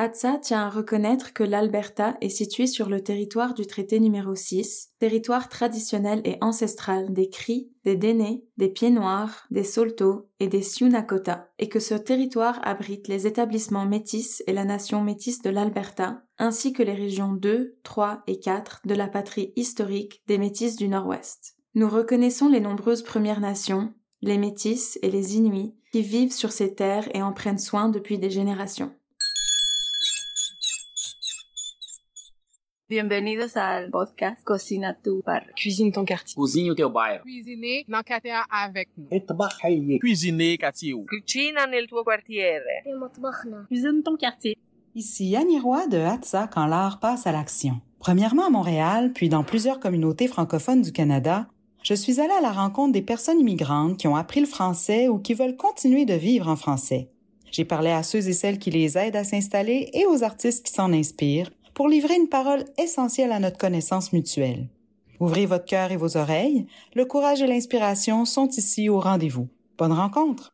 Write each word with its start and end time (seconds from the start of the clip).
ATSA 0.00 0.38
tient 0.38 0.60
à 0.60 0.70
reconnaître 0.70 1.32
que 1.32 1.42
l'Alberta 1.42 2.16
est 2.20 2.28
située 2.28 2.68
sur 2.68 2.88
le 2.88 3.02
territoire 3.02 3.52
du 3.52 3.66
traité 3.66 3.98
numéro 3.98 4.36
6, 4.36 4.90
territoire 5.00 5.48
traditionnel 5.48 6.20
et 6.24 6.38
ancestral 6.40 7.12
des 7.12 7.28
Cris, 7.28 7.72
des 7.84 7.96
Dénés, 7.96 8.44
des 8.58 8.68
Pieds 8.68 8.92
Noirs, 8.92 9.48
des 9.50 9.64
Saulteaux 9.64 10.28
et 10.38 10.46
des 10.46 10.62
Sioux 10.62 10.86
Nakota, 10.86 11.50
et 11.58 11.68
que 11.68 11.80
ce 11.80 11.94
territoire 11.94 12.60
abrite 12.62 13.08
les 13.08 13.26
établissements 13.26 13.86
métis 13.86 14.40
et 14.46 14.52
la 14.52 14.64
nation 14.64 15.02
métisse 15.02 15.42
de 15.42 15.50
l'Alberta, 15.50 16.22
ainsi 16.38 16.72
que 16.72 16.84
les 16.84 16.94
régions 16.94 17.32
2, 17.32 17.76
3 17.82 18.22
et 18.28 18.38
4 18.38 18.82
de 18.84 18.94
la 18.94 19.08
patrie 19.08 19.52
historique 19.56 20.22
des 20.28 20.38
métis 20.38 20.76
du 20.76 20.86
Nord-Ouest. 20.86 21.56
Nous 21.74 21.88
reconnaissons 21.88 22.48
les 22.48 22.60
nombreuses 22.60 23.02
Premières 23.02 23.40
Nations, 23.40 23.92
les 24.22 24.38
métis 24.38 24.96
et 25.02 25.10
les 25.10 25.36
Inuits 25.36 25.74
qui 25.90 26.02
vivent 26.02 26.32
sur 26.32 26.52
ces 26.52 26.76
terres 26.76 27.08
et 27.14 27.22
en 27.22 27.32
prennent 27.32 27.58
soin 27.58 27.88
depuis 27.88 28.18
des 28.18 28.30
générations. 28.30 28.92
Bienvenidos 32.90 33.54
al 33.58 33.90
podcast 33.90 34.42
Cocina 34.44 34.96
tu 35.04 35.22
Barrio. 35.22 35.52
Cuisine 35.54 35.92
ton 35.92 36.06
quartier. 36.06 36.34
Cozinhe 36.34 36.70
o 36.70 36.74
teu 36.74 36.88
bairro. 36.88 37.22
Cuisiner 37.22 37.84
na 37.86 38.02
quartier 38.02 38.32
avec 38.48 38.88
nous? 38.96 39.98
Cuisiner 39.98 40.56
quartier. 40.56 40.94
Cucina 41.06 41.66
nel 41.66 41.86
tuo 41.86 42.02
quartiere. 42.02 42.82
Cuisine 43.68 44.02
ton 44.02 44.16
quartier. 44.16 44.56
Ici 44.94 45.36
Annie 45.36 45.60
Roy 45.60 45.86
de 45.88 45.98
Hatsa 45.98 46.48
quand 46.48 46.64
l'art 46.64 46.98
passe 46.98 47.26
à 47.26 47.32
l'action. 47.32 47.78
Premièrement 47.98 48.46
à 48.46 48.50
Montréal, 48.50 49.12
puis 49.14 49.28
dans 49.28 49.44
plusieurs 49.44 49.80
communautés 49.80 50.26
francophones 50.26 50.80
du 50.80 50.90
Canada, 50.90 51.46
je 51.82 51.92
suis 51.92 52.22
allée 52.22 52.32
à 52.32 52.40
la 52.40 52.52
rencontre 52.52 52.92
des 52.92 53.02
personnes 53.02 53.38
immigrantes 53.38 53.98
qui 53.98 54.08
ont 54.08 54.16
appris 54.16 54.40
le 54.40 54.46
français 54.46 55.08
ou 55.08 55.18
qui 55.18 55.34
veulent 55.34 55.58
continuer 55.58 56.06
de 56.06 56.14
vivre 56.14 56.48
en 56.48 56.56
français. 56.56 57.10
J'ai 57.50 57.64
parlé 57.64 57.90
à 57.90 58.02
ceux 58.02 58.28
et 58.28 58.32
celles 58.32 58.58
qui 58.58 58.70
les 58.70 58.98
aident 58.98 59.16
à 59.16 59.24
s'installer 59.24 59.90
et 59.94 60.06
aux 60.06 60.22
artistes 60.22 60.66
qui 60.66 60.72
s'en 60.72 60.92
inspirent 60.92 61.50
pour 61.78 61.88
livrer 61.88 62.16
une 62.16 62.28
parole 62.28 62.64
essentielle 62.76 63.30
à 63.30 63.38
notre 63.38 63.56
connaissance 63.56 64.12
mutuelle. 64.12 64.66
Ouvrez 65.20 65.46
votre 65.46 65.64
cœur 65.64 65.92
et 65.92 65.96
vos 65.96 66.16
oreilles, 66.16 66.66
le 66.96 67.04
courage 67.04 67.40
et 67.40 67.46
l'inspiration 67.46 68.24
sont 68.24 68.48
ici 68.48 68.88
au 68.88 68.98
rendez-vous. 68.98 69.48
Bonne 69.78 69.92
rencontre! 69.92 70.52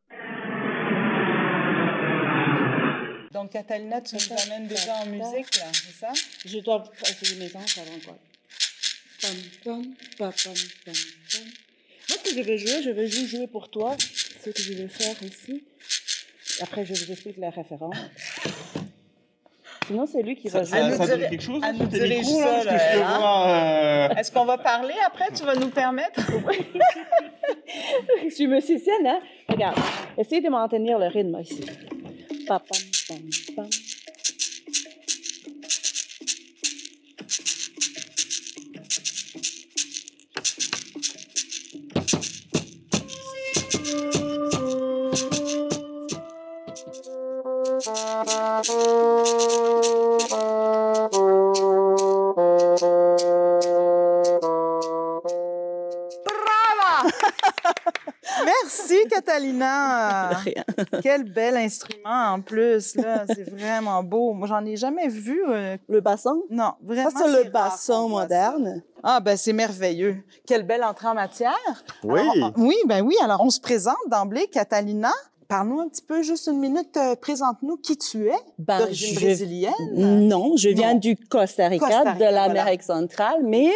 Donc, 3.33 3.53
Catalina, 3.53 4.03
tu 4.03 4.17
nous 4.17 4.37
amènes 4.45 4.67
déjà 4.67 4.97
en 4.97 5.07
musique, 5.07 5.57
là, 5.57 5.65
c'est 5.73 5.99
ça? 5.99 6.13
Je 6.45 6.59
dois 6.59 6.85
essayer 7.09 7.39
mes 7.39 7.57
hanches 7.57 7.79
avant 7.79 7.99
quoi? 8.05 8.19
Pam, 9.23 9.31
pam, 9.65 9.83
pam, 10.19 10.33
pam, 10.45 10.55
pam, 10.85 10.95
pam. 11.33 11.45
Moi, 12.11 12.19
ce 12.23 12.23
que 12.23 12.37
je 12.37 12.41
vais 12.43 12.59
jouer, 12.59 12.83
je 12.83 12.91
vais 12.91 13.09
juste 13.09 13.35
jouer 13.35 13.47
pour 13.47 13.71
toi 13.71 13.97
ce 14.45 14.51
que 14.51 14.61
je 14.61 14.75
vais 14.75 14.89
faire 14.89 15.17
ici. 15.23 15.65
Après, 16.61 16.85
je 16.85 16.93
vous 16.93 17.13
explique 17.13 17.39
la 17.39 17.49
référence. 17.49 17.97
Sinon, 19.87 20.07
c'est 20.07 20.23
lui 20.23 20.37
qui 20.37 20.49
va 20.49 20.65
Ça, 20.65 20.67
ça, 20.91 20.97
ça 20.97 21.07
donne 21.17 21.29
quelque 21.29 21.43
chose? 21.43 21.61
nous 21.73 21.87
vois... 22.99 23.49
euh, 23.49 24.09
Est-ce 24.17 24.33
qu'on 24.33 24.45
va 24.45 24.59
parler 24.59 24.95
après? 25.07 25.27
Tu 25.35 25.45
vas 25.45 25.55
nous 25.55 25.69
permettre? 25.69 26.21
je 28.25 28.31
suis 28.35 28.47
musicienne, 28.47 29.07
hein? 29.07 29.21
Regarde, 29.49 29.77
essayez 30.17 30.41
de 30.41 30.49
maintenir 30.49 30.99
le 30.99 31.07
rythme 31.07 31.39
ici. 31.41 31.61
Pa, 32.47 32.61
pam, 32.61 32.79
pam, 33.09 33.19
pam. 33.57 33.67
De 59.53 60.35
rien. 60.45 60.65
Quel 61.03 61.25
bel 61.25 61.57
instrument 61.57 62.33
en 62.35 62.41
plus, 62.41 62.95
là. 62.97 63.25
C'est 63.27 63.49
vraiment 63.51 64.03
beau. 64.03 64.33
Moi, 64.33 64.49
j'en 64.49 64.65
ai 64.65 64.77
jamais 64.77 65.09
vu. 65.09 65.43
euh, 65.49 65.77
Le 65.89 66.01
basson? 66.01 66.43
Non, 66.51 66.73
vraiment. 66.83 67.11
Ça, 67.11 67.19
c'est 67.27 67.31
le 67.45 67.51
rare 67.53 67.71
basson 67.71 68.09
moderne. 68.09 68.83
Ah, 69.03 69.21
ben 69.21 69.37
c'est 69.37 69.53
merveilleux. 69.53 70.17
Quelle 70.47 70.63
belle 70.65 70.83
entrée 70.83 71.09
en 71.09 71.15
matière. 71.15 71.53
Oui. 72.03 72.21
Alors, 72.21 72.53
on- 72.57 72.63
oui, 72.67 72.77
ben 72.87 73.03
oui. 73.05 73.15
Alors, 73.23 73.41
on 73.43 73.51
se 73.51 73.61
présente 73.61 73.97
d'emblée, 74.09 74.47
Catalina. 74.47 75.13
Parle-nous 75.49 75.81
un 75.81 75.89
petit 75.89 76.03
peu, 76.03 76.23
juste 76.23 76.47
une 76.47 76.59
minute. 76.59 76.97
euh, 76.97 77.15
Présente-nous 77.17 77.77
qui 77.77 77.97
tu 77.99 78.29
es, 78.29 78.35
Ben, 78.59 78.79
d'origine 78.79 79.15
je- 79.15 79.21
brésilienne. 79.21 79.73
Non, 80.29 80.57
je 80.57 80.71
viens 80.71 80.95
Non. 80.95 80.99
du 81.01 81.17
Costa 81.17 81.69
Rica, 81.69 81.85
Costa 81.87 82.13
Rica, 82.13 82.15
de 82.31 82.35
l'Amérique 82.35 82.83
voilà. 82.87 83.01
centrale, 83.03 83.43
mais 83.45 83.71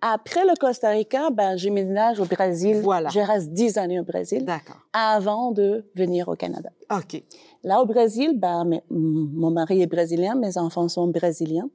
après 0.00 0.44
le 0.44 0.54
Costa 0.58 0.90
Rica, 0.90 1.30
ben, 1.30 1.56
j'ai 1.56 1.70
ménage 1.70 2.20
au 2.20 2.24
Brésil. 2.24 2.80
Voilà. 2.82 3.08
Je 3.10 3.18
reste 3.20 3.50
dix 3.52 3.78
années 3.78 3.98
au 3.98 4.04
Brésil 4.04 4.44
D'accord. 4.44 4.76
avant 4.92 5.50
de 5.50 5.84
venir 5.96 6.28
au 6.28 6.36
Canada. 6.36 6.70
OK. 6.90 7.22
Là, 7.64 7.82
au 7.82 7.86
Brésil, 7.86 8.32
ben, 8.36 8.64
mes- 8.64 8.82
mon 8.90 9.50
mari 9.50 9.82
est 9.82 9.86
brésilien, 9.88 10.36
mes 10.36 10.56
enfants 10.56 10.88
sont 10.88 11.08
brésiliens. 11.08 11.68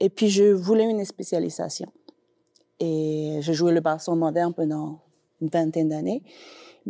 Et 0.00 0.10
puis, 0.10 0.28
je 0.28 0.44
voulais 0.52 0.84
une 0.90 1.04
spécialisation. 1.04 1.86
Et 2.80 3.38
je 3.40 3.52
jouais 3.52 3.72
le 3.72 3.80
basson 3.80 4.16
moderne 4.16 4.52
pendant 4.54 5.00
une 5.40 5.48
vingtaine 5.48 5.88
d'années. 5.90 6.22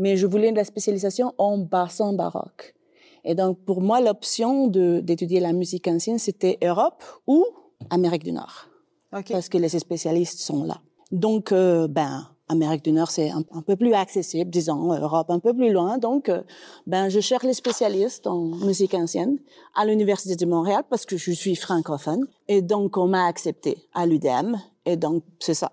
Mais 0.00 0.16
je 0.16 0.27
voulais 0.27 0.50
la 0.50 0.65
spécialisation 0.65 1.34
en 1.37 1.59
basson 1.59 2.15
baroque. 2.15 2.75
Et 3.22 3.34
donc, 3.34 3.59
pour 3.66 3.83
moi, 3.83 4.00
l'option 4.00 4.66
d'étudier 4.69 5.41
la 5.41 5.53
musique 5.53 5.87
ancienne, 5.88 6.19
c'était 6.19 6.56
Europe 6.62 7.05
ou 7.27 7.44
Amérique 7.91 8.25
du 8.25 8.33
Nord. 8.33 8.69
Parce 9.10 9.50
que 9.50 9.59
les 9.59 9.69
spécialistes 9.69 10.41
sont 10.41 10.65
là. 10.65 10.81
Donc, 11.12 11.53
euh, 11.53 11.87
ben, 11.87 12.27
Amérique 12.49 12.83
du 12.83 12.93
Nord, 12.93 13.10
c'est 13.10 13.31
un, 13.31 13.44
un 13.53 13.60
peu 13.60 13.77
plus 13.77 13.93
accessible, 13.93 14.50
disons, 14.50 14.91
Europe 14.91 15.31
un 15.31 15.39
peu 15.39 15.53
plus 15.53 15.71
loin. 15.71 15.99
Donc, 15.99 16.31
euh, 16.31 16.41
ben, 16.87 17.10
je 17.10 17.21
cherche 17.21 17.44
les 17.44 17.53
spécialistes 17.53 18.27
en 18.27 18.41
musique 18.41 18.94
ancienne 18.94 19.39
à 19.75 19.84
l'Université 19.84 20.34
de 20.34 20.47
Montréal 20.47 20.83
parce 20.89 21.05
que 21.05 21.19
je 21.19 21.31
suis 21.31 21.56
francophone. 21.56 22.27
Et 22.49 22.62
donc, 22.62 22.97
on 22.97 23.06
m'a 23.06 23.27
accepté 23.27 23.77
à 23.93 24.06
l'UDM. 24.06 24.56
Et 24.87 24.97
donc, 24.97 25.25
c'est 25.41 25.55
ça. 25.55 25.72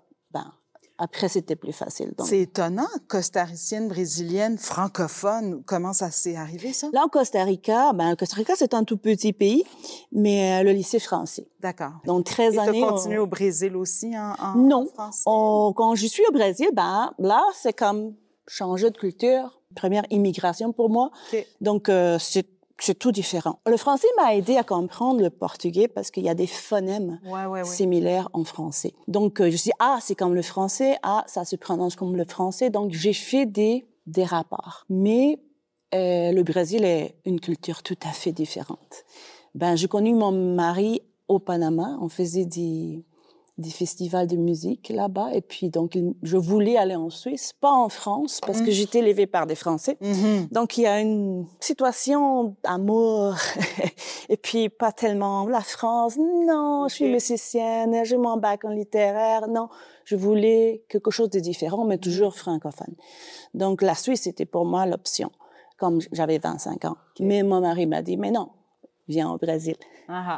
Après, 0.98 1.28
c'était 1.28 1.54
plus 1.56 1.72
facile. 1.72 2.12
C'est 2.24 2.40
étonnant, 2.40 2.88
costaricienne, 3.06 3.86
brésilienne, 3.88 4.58
francophone. 4.58 5.62
Comment 5.64 5.92
ça 5.92 6.10
s'est 6.10 6.34
arrivé, 6.36 6.72
ça? 6.72 6.88
Là, 6.92 7.04
au 7.04 7.08
Costa 7.08 7.44
Rica, 7.44 7.92
ben, 7.92 8.16
Costa 8.16 8.36
Rica, 8.36 8.54
c'est 8.56 8.74
un 8.74 8.82
tout 8.84 8.96
petit 8.96 9.32
pays, 9.32 9.64
mais 10.12 10.60
euh, 10.60 10.64
le 10.64 10.72
lycée 10.72 10.98
français. 10.98 11.46
D'accord. 11.60 11.92
Donc, 12.04 12.24
13 12.24 12.54
Et 12.54 12.56
tu 12.56 12.60
années. 12.68 12.84
on- 12.84 12.88
continué 12.88 13.18
au 13.18 13.26
Brésil 13.26 13.76
aussi 13.76 14.16
en, 14.18 14.34
en 14.42 14.54
Non. 14.56 14.82
en 14.82 14.92
français? 14.92 15.22
On- 15.26 15.72
quand 15.76 15.94
je 15.94 16.06
suis 16.06 16.24
au 16.28 16.32
Brésil, 16.32 16.68
ben, 16.72 17.12
là, 17.18 17.42
c'est 17.54 17.72
comme 17.72 18.14
changer 18.48 18.90
de 18.90 18.96
culture, 18.96 19.60
première 19.76 20.04
immigration 20.10 20.72
pour 20.72 20.90
moi. 20.90 21.10
Donc, 21.60 21.88
euh, 21.88 22.18
c'est 22.18 22.46
c'est 22.80 22.98
tout 22.98 23.12
différent. 23.12 23.58
Le 23.66 23.76
français 23.76 24.06
m'a 24.16 24.34
aidé 24.34 24.56
à 24.56 24.62
comprendre 24.62 25.20
le 25.20 25.30
portugais 25.30 25.88
parce 25.88 26.10
qu'il 26.10 26.24
y 26.24 26.28
a 26.28 26.34
des 26.34 26.46
phonèmes 26.46 27.18
Ouais, 27.24 27.44
ouais, 27.46 27.60
ouais. 27.60 27.64
similaires 27.64 28.28
en 28.32 28.44
français. 28.44 28.94
Donc, 29.08 29.40
euh, 29.40 29.50
je 29.50 29.56
dis, 29.56 29.72
ah, 29.80 29.98
c'est 30.00 30.14
comme 30.14 30.34
le 30.34 30.42
français, 30.42 30.96
ah, 31.02 31.24
ça 31.26 31.44
se 31.44 31.56
prononce 31.56 31.96
comme 31.96 32.16
le 32.16 32.24
français. 32.24 32.70
Donc, 32.70 32.92
j'ai 32.92 33.12
fait 33.12 33.46
des, 33.46 33.86
des 34.06 34.24
rapports. 34.24 34.84
Mais 34.88 35.38
euh, 35.94 36.32
le 36.32 36.42
Brésil 36.42 36.84
est 36.84 37.16
une 37.24 37.40
culture 37.40 37.82
tout 37.82 37.96
à 38.06 38.10
fait 38.12 38.32
différente. 38.32 39.04
Ben, 39.54 39.74
j'ai 39.76 39.88
connu 39.88 40.14
mon 40.14 40.30
mari 40.32 41.02
au 41.26 41.38
Panama. 41.38 41.98
On 42.00 42.08
faisait 42.08 42.44
des, 42.44 43.04
des 43.58 43.70
festivals 43.70 44.26
de 44.28 44.36
musique 44.36 44.88
là-bas. 44.88 45.30
Et 45.34 45.40
puis, 45.42 45.68
donc, 45.68 45.98
je 46.22 46.36
voulais 46.36 46.76
aller 46.76 46.94
en 46.94 47.10
Suisse, 47.10 47.52
pas 47.60 47.72
en 47.72 47.88
France, 47.88 48.40
parce 48.46 48.60
que 48.62 48.68
Mm. 48.68 48.72
j'étais 48.72 48.98
élevée 49.00 49.26
par 49.26 49.46
des 49.46 49.56
Français. 49.56 49.96
Mhm. 50.00 50.46
Donc, 50.52 50.78
il 50.78 50.82
y 50.82 50.86
a 50.86 51.00
une 51.00 51.44
situation 51.58 52.54
d'amour. 52.62 53.34
et 54.28 54.36
puis, 54.36 54.68
pas 54.68 54.92
tellement 54.92 55.46
la 55.48 55.60
France. 55.60 56.16
Non, 56.16 56.86
je 56.88 56.94
suis 56.94 57.10
musicienne, 57.10 58.04
j'ai 58.04 58.16
mon 58.16 58.36
bac 58.36 58.64
en 58.64 58.70
littéraire. 58.70 59.48
Non, 59.48 59.68
je 60.04 60.14
voulais 60.14 60.84
quelque 60.88 61.10
chose 61.10 61.30
de 61.30 61.40
différent, 61.40 61.84
mais 61.84 61.98
toujours 61.98 62.34
francophone. 62.36 62.94
Donc, 63.54 63.82
la 63.82 63.94
Suisse, 63.96 64.22
c'était 64.22 64.46
pour 64.46 64.64
moi 64.66 64.86
l'option, 64.86 65.30
comme 65.78 65.98
j'avais 66.12 66.38
25 66.38 66.84
ans. 66.84 66.96
Mais 67.18 67.42
mon 67.42 67.60
mari 67.60 67.86
m'a 67.86 68.02
dit, 68.02 68.16
mais 68.16 68.30
non, 68.30 68.50
viens 69.08 69.30
au 69.30 69.38
Brésil. 69.38 69.76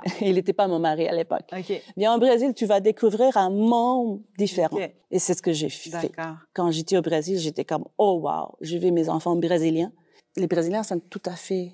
Il 0.21 0.35
n'était 0.35 0.53
pas 0.53 0.69
mon 0.69 0.79
mari 0.79 1.07
à 1.09 1.13
l'époque. 1.13 1.49
Viens 1.97 2.15
au 2.15 2.19
Brésil, 2.19 2.53
tu 2.55 2.67
vas 2.67 2.81
découvrir 2.81 3.37
un 3.37 3.51
monde 3.51 4.21
différent. 4.39 4.79
Et 5.11 5.19
c'est 5.19 5.35
ce 5.35 5.43
que 5.43 5.53
j'ai 5.53 5.69
fait. 5.69 6.13
Quand 6.55 6.71
j'étais 6.71 6.97
au 6.97 7.03
Brésil, 7.03 7.39
j'étais 7.39 7.65
comme, 7.65 7.85
oh 7.99 8.21
wow, 8.23 8.57
j'ai 8.61 8.79
vu 8.79 8.91
mes 8.93 9.09
enfants 9.09 9.37
brésiliens. 9.37 9.93
Les 10.37 10.47
Brésiliens 10.47 10.83
sont 10.85 11.01
tout 11.01 11.23
à 11.27 11.33
fait 11.33 11.73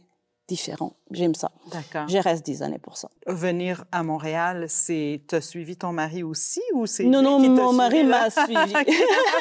différent. 0.48 0.93
J'aime 1.10 1.34
ça. 1.34 1.50
D'accord. 1.72 2.08
Je 2.08 2.19
reste 2.19 2.44
dix 2.44 2.62
années 2.62 2.78
pour 2.78 2.96
ça. 2.96 3.08
Venir 3.26 3.84
à 3.93 4.02
Montréal, 4.02 4.66
c'est 4.69 5.22
t'as 5.26 5.40
suivi 5.40 5.76
ton 5.76 5.93
mari 5.93 6.22
aussi 6.22 6.60
ou 6.75 6.87
c'est 6.87 7.04
Non, 7.04 7.20
lui 7.20 7.26
non, 7.26 7.40
qui 7.43 7.48
mon 7.48 7.72
mari 7.72 8.04
m'a 8.04 8.31
suivi. 8.31 8.72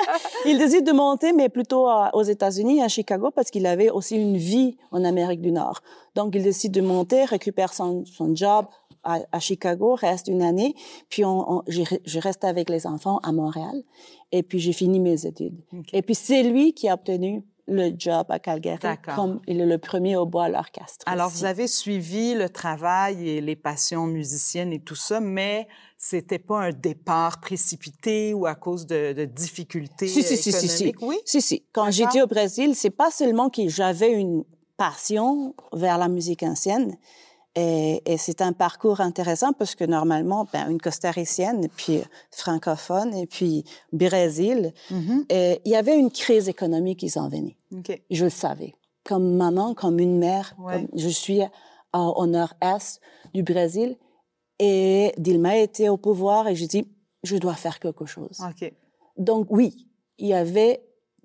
il 0.45 0.57
décide 0.57 0.85
de 0.85 0.91
monter, 0.91 1.33
mais 1.33 1.49
plutôt 1.49 1.87
aux 2.13 2.23
États-Unis, 2.23 2.81
à 2.81 2.87
Chicago, 2.87 3.31
parce 3.31 3.49
qu'il 3.51 3.65
avait 3.65 3.89
aussi 3.89 4.15
une 4.15 4.37
vie 4.37 4.77
en 4.91 5.03
Amérique 5.03 5.41
du 5.41 5.51
Nord. 5.51 5.81
Donc, 6.15 6.33
il 6.35 6.43
décide 6.43 6.71
de 6.71 6.81
monter, 6.81 7.25
récupère 7.25 7.73
son, 7.73 8.05
son 8.05 8.35
job 8.35 8.65
à, 9.03 9.19
à 9.31 9.39
Chicago, 9.39 9.95
reste 9.95 10.27
une 10.27 10.41
année, 10.41 10.73
puis 11.09 11.23
on, 11.25 11.57
on- 11.57 11.63
je, 11.67 11.81
re- 11.81 11.99
je 12.05 12.19
reste 12.19 12.43
avec 12.43 12.69
les 12.69 12.87
enfants 12.87 13.19
à 13.23 13.31
Montréal, 13.31 13.83
et 14.31 14.41
puis 14.41 14.59
j'ai 14.59 14.73
fini 14.73 14.99
mes 14.99 15.25
études. 15.27 15.55
Et 15.93 16.01
puis 16.01 16.15
c'est 16.15 16.41
lui 16.43 16.73
qui 16.73 16.89
a 16.89 16.95
obtenu 16.95 17.43
le 17.67 17.91
job 17.97 18.27
à 18.29 18.39
Calgary, 18.39 18.79
comme 19.15 19.41
il 19.47 19.59
est 19.59 19.65
le 19.65 19.77
premier 19.77 20.15
au 20.15 20.25
bois 20.25 20.45
à 20.45 20.49
l'orchestre. 20.49 21.03
Alors, 21.07 21.29
ici. 21.29 21.39
vous 21.39 21.45
avez 21.45 21.67
suivi 21.67 22.35
le 22.35 22.49
travail 22.49 23.27
et 23.27 23.41
les 23.41 23.55
passions 23.55 24.05
musiciennes 24.05 24.71
et 24.71 24.79
tout 24.79 24.95
ça, 24.95 25.19
mais 25.19 25.67
c'était 25.97 26.39
pas 26.39 26.59
un 26.59 26.71
départ 26.71 27.39
précipité 27.39 28.33
ou 28.33 28.45
à 28.45 28.53
cause 28.55 28.85
de, 28.85 29.13
de 29.13 29.25
difficultés 29.25 30.07
Si, 30.07 30.21
si, 30.21 30.37
si, 30.37 30.51
si, 30.51 30.67
si. 30.67 30.83
économiques, 30.83 31.01
oui? 31.01 31.17
Si, 31.25 31.41
si. 31.41 31.65
Quand 31.71 31.89
j'étais 31.89 32.21
au 32.21 32.27
Brésil, 32.27 32.75
c'est 32.75 32.91
pas 32.91 33.09
seulement 33.09 33.49
que 33.49 33.67
j'avais 33.67 34.11
une 34.11 34.43
passion 34.77 35.55
vers 35.73 35.97
la 35.97 36.07
musique 36.07 36.43
ancienne, 36.43 36.97
et, 37.55 38.01
et 38.05 38.17
c'est 38.17 38.41
un 38.41 38.51
parcours 38.53 38.99
intéressant 39.01 39.53
parce 39.53 39.75
que 39.75 39.83
normalement, 39.85 40.47
ben, 40.51 40.69
une 40.69 40.79
costaricienne, 40.81 41.67
puis 41.75 42.01
francophone, 42.31 43.13
et 43.13 43.27
puis 43.27 43.63
Brésil, 43.93 44.73
Mhm. 44.91 45.25
et 45.29 45.61
il 45.65 45.71
y 45.71 45.75
avait 45.75 45.97
une 45.97 46.11
crise 46.11 46.49
économique 46.49 46.99
qui 46.99 47.09
s'en 47.09 47.29
venait. 47.29 47.55
Je 48.11 48.25
le 48.25 48.29
savais. 48.29 48.73
Comme 49.03 49.35
maman, 49.35 49.73
comme 49.73 49.99
une 49.99 50.17
mère, 50.17 50.55
Ouais. 50.59 50.73
comme- 50.73 50.87
je 50.99 51.07
suis 51.09 51.41
à- 51.41 52.01
au 52.01 52.25
nord-est 52.27 52.99
du 53.33 53.43
Brésil, 53.43 53.97
et 54.59 55.13
Dilma 55.17 55.57
était 55.57 55.89
au 55.89 55.97
pouvoir, 55.97 56.47
et 56.47 56.55
je 56.55 56.65
dis, 56.65 56.87
je 57.23 57.37
dois 57.37 57.55
faire 57.55 57.79
quelque 57.79 58.05
chose. 58.05 58.39
Donc 59.17 59.47
oui, 59.49 59.87
il 60.17 60.27
y 60.27 60.33
avait, 60.33 60.81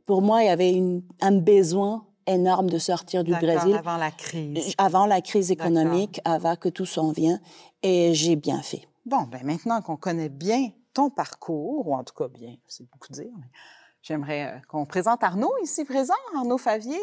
pour 0.07 0.23
moi, 0.23 0.43
il 0.43 0.47
y 0.47 0.51
avait 0.51 0.73
une- 0.73 1.03
un 1.21 1.33
besoin 1.33 2.07
énorme 2.33 2.71
de 2.71 2.79
sortir 2.79 3.25
du 3.25 3.33
Brésil 3.33 3.77
avant 3.77 3.97
la 3.97 4.11
crise. 4.11 4.75
avant 4.79 5.07
la 5.07 5.21
crise 5.21 5.51
économique, 5.51 6.21
avant 6.25 6.57
que 6.57 6.69
tout 6.69 6.87
s'en 6.87 7.13
vienne, 7.13 7.41
et 7.83 8.15
j'ai 8.15 8.37
bien 8.37 8.63
fait. 8.63 8.89
Bon, 9.07 9.23
ben 9.23 9.41
maintenant 9.45 9.81
qu'on 9.81 9.97
connaît 9.97 10.29
bien 10.29 10.71
ton 10.93 11.11
parcours, 11.11 11.89
ou 11.89 11.95
en 11.95 12.05
tout 12.05 12.15
cas 12.15 12.29
bien, 12.29 12.55
c'est 12.67 12.89
beaucoup 12.91 13.09
dire, 13.11 13.31
mais 13.37 13.47
j'aimerais 14.03 14.47
euh, 14.47 14.59
qu'on 14.69 14.87
présente 14.87 15.23
Arnaud 15.23 15.53
ici 15.63 15.85
présent, 15.85 16.15
Arnaud 16.37 16.59
Favier. 16.59 16.99